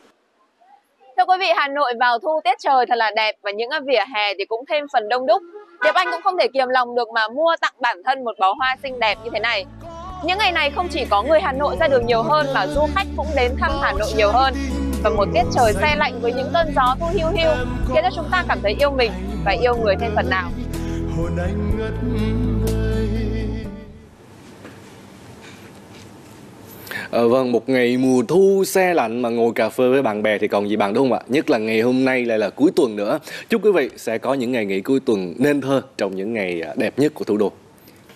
Thưa 1.18 1.26
quý 1.26 1.36
vị, 1.39 1.48
Hà 1.56 1.68
Nội 1.68 1.94
vào 2.00 2.20
thu 2.20 2.39
tiết 2.44 2.60
trời 2.60 2.86
thật 2.89 2.96
là 2.96 3.12
đẹp 3.16 3.36
và 3.42 3.52
những 3.52 3.70
vỉa 3.86 4.04
hè 4.16 4.34
thì 4.38 4.46
cũng 4.46 4.66
thêm 4.66 4.86
phần 4.94 5.10
đông 5.10 5.26
đúc. 5.26 5.42
Điệp 5.84 5.92
Anh 5.94 6.08
cũng 6.12 6.22
không 6.22 6.38
thể 6.39 6.48
kiềm 6.54 6.68
lòng 6.70 6.96
được 6.96 7.10
mà 7.10 7.28
mua 7.28 7.56
tặng 7.62 7.74
bản 7.80 8.04
thân 8.04 8.24
một 8.24 8.36
bó 8.39 8.54
hoa 8.54 8.76
xinh 8.84 9.00
đẹp 9.00 9.18
như 9.24 9.30
thế 9.34 9.39
này. 9.39 9.66
Những 10.26 10.38
ngày 10.38 10.52
này 10.52 10.72
không 10.72 10.88
chỉ 10.88 11.06
có 11.10 11.24
người 11.24 11.40
Hà 11.42 11.52
Nội 11.52 11.76
ra 11.80 11.88
đường 11.88 12.06
nhiều 12.06 12.24
hơn 12.24 12.48
mà 12.54 12.68
du 12.68 12.82
khách 12.96 13.08
cũng 13.18 13.28
đến 13.36 13.52
thăm 13.60 13.72
Hà 13.82 13.92
Nội 13.92 14.10
nhiều 14.18 14.32
hơn. 14.32 14.54
Và 15.04 15.10
một 15.10 15.26
tiết 15.34 15.44
trời 15.56 15.74
xe 15.74 15.96
lạnh 15.96 16.20
với 16.22 16.34
những 16.34 16.50
cơn 16.54 16.68
gió 16.76 16.96
thu 17.00 17.06
hiu 17.14 17.28
hiu 17.28 17.50
khiến 17.94 18.04
cho 18.04 18.10
chúng 18.16 18.26
ta 18.32 18.44
cảm 18.48 18.60
thấy 18.64 18.76
yêu 18.80 18.92
mình 18.92 19.12
và 19.46 19.52
yêu 19.52 19.76
người 19.76 19.96
thêm 20.00 20.12
phần 20.16 20.30
nào. 20.30 20.50
À, 27.12 27.22
vâng, 27.30 27.52
một 27.52 27.70
ngày 27.70 27.98
mùa 27.98 28.24
thu 28.28 28.64
xe 28.68 28.94
lạnh 28.94 29.22
mà 29.22 29.30
ngồi 29.30 29.52
cà 29.56 29.70
phê 29.70 29.90
với 29.90 30.02
bạn 30.02 30.24
bè 30.24 30.38
thì 30.38 30.48
còn 30.48 30.70
gì 30.70 30.76
bằng 30.76 30.94
đúng 30.94 31.10
không 31.10 31.20
ạ? 31.20 31.26
Nhất 31.28 31.50
là 31.50 31.58
ngày 31.58 31.82
hôm 31.82 32.06
nay 32.06 32.26
lại 32.26 32.40
là 32.40 32.50
cuối 32.50 32.72
tuần 32.76 32.96
nữa. 32.96 33.20
Chúc 33.50 33.66
quý 33.66 33.72
vị 33.72 33.90
sẽ 33.98 34.18
có 34.18 34.34
những 34.34 34.52
ngày 34.52 34.66
nghỉ 34.66 34.82
cuối 34.82 35.00
tuần 35.06 35.34
nên 35.38 35.62
thơ 35.62 35.82
trong 35.98 36.16
những 36.16 36.34
ngày 36.34 36.62
à, 36.62 36.74
đẹp 36.76 37.00
nhất 37.00 37.14
của 37.16 37.24
thủ 37.26 37.38
đô. 37.38 37.52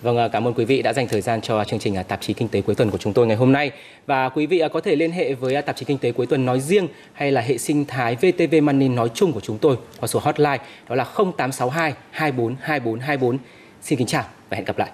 Vâng, 0.01 0.17
à, 0.17 0.27
cảm 0.27 0.47
ơn 0.47 0.53
quý 0.53 0.65
vị 0.65 0.81
đã 0.81 0.93
dành 0.93 1.07
thời 1.07 1.21
gian 1.21 1.41
cho 1.41 1.63
chương 1.63 1.79
trình 1.79 1.97
à, 1.97 2.03
tạp 2.03 2.21
chí 2.21 2.33
kinh 2.33 2.47
tế 2.47 2.61
cuối 2.61 2.75
tuần 2.75 2.91
của 2.91 2.97
chúng 2.97 3.13
tôi 3.13 3.27
ngày 3.27 3.37
hôm 3.37 3.51
nay. 3.51 3.71
Và 4.05 4.29
quý 4.29 4.45
vị 4.45 4.59
à, 4.59 4.67
có 4.67 4.81
thể 4.81 4.95
liên 4.95 5.11
hệ 5.11 5.33
với 5.33 5.61
tạp 5.61 5.75
chí 5.75 5.85
kinh 5.85 5.97
tế 5.97 6.11
cuối 6.11 6.25
tuần 6.25 6.45
nói 6.45 6.59
riêng 6.59 6.87
hay 7.13 7.31
là 7.31 7.41
hệ 7.41 7.57
sinh 7.57 7.85
thái 7.85 8.15
VTV 8.15 8.55
Money 8.63 8.89
nói 8.89 9.09
chung 9.13 9.33
của 9.33 9.41
chúng 9.41 9.57
tôi 9.57 9.77
qua 9.99 10.07
số 10.07 10.19
hotline 10.19 10.57
đó 10.89 10.95
là 10.95 11.03
0862 11.03 11.93
24 12.11 12.55
24 12.61 12.99
24. 12.99 13.37
Xin 13.81 13.97
kính 13.97 14.07
chào 14.07 14.23
và 14.49 14.57
hẹn 14.57 14.65
gặp 14.65 14.77
lại. 14.77 14.89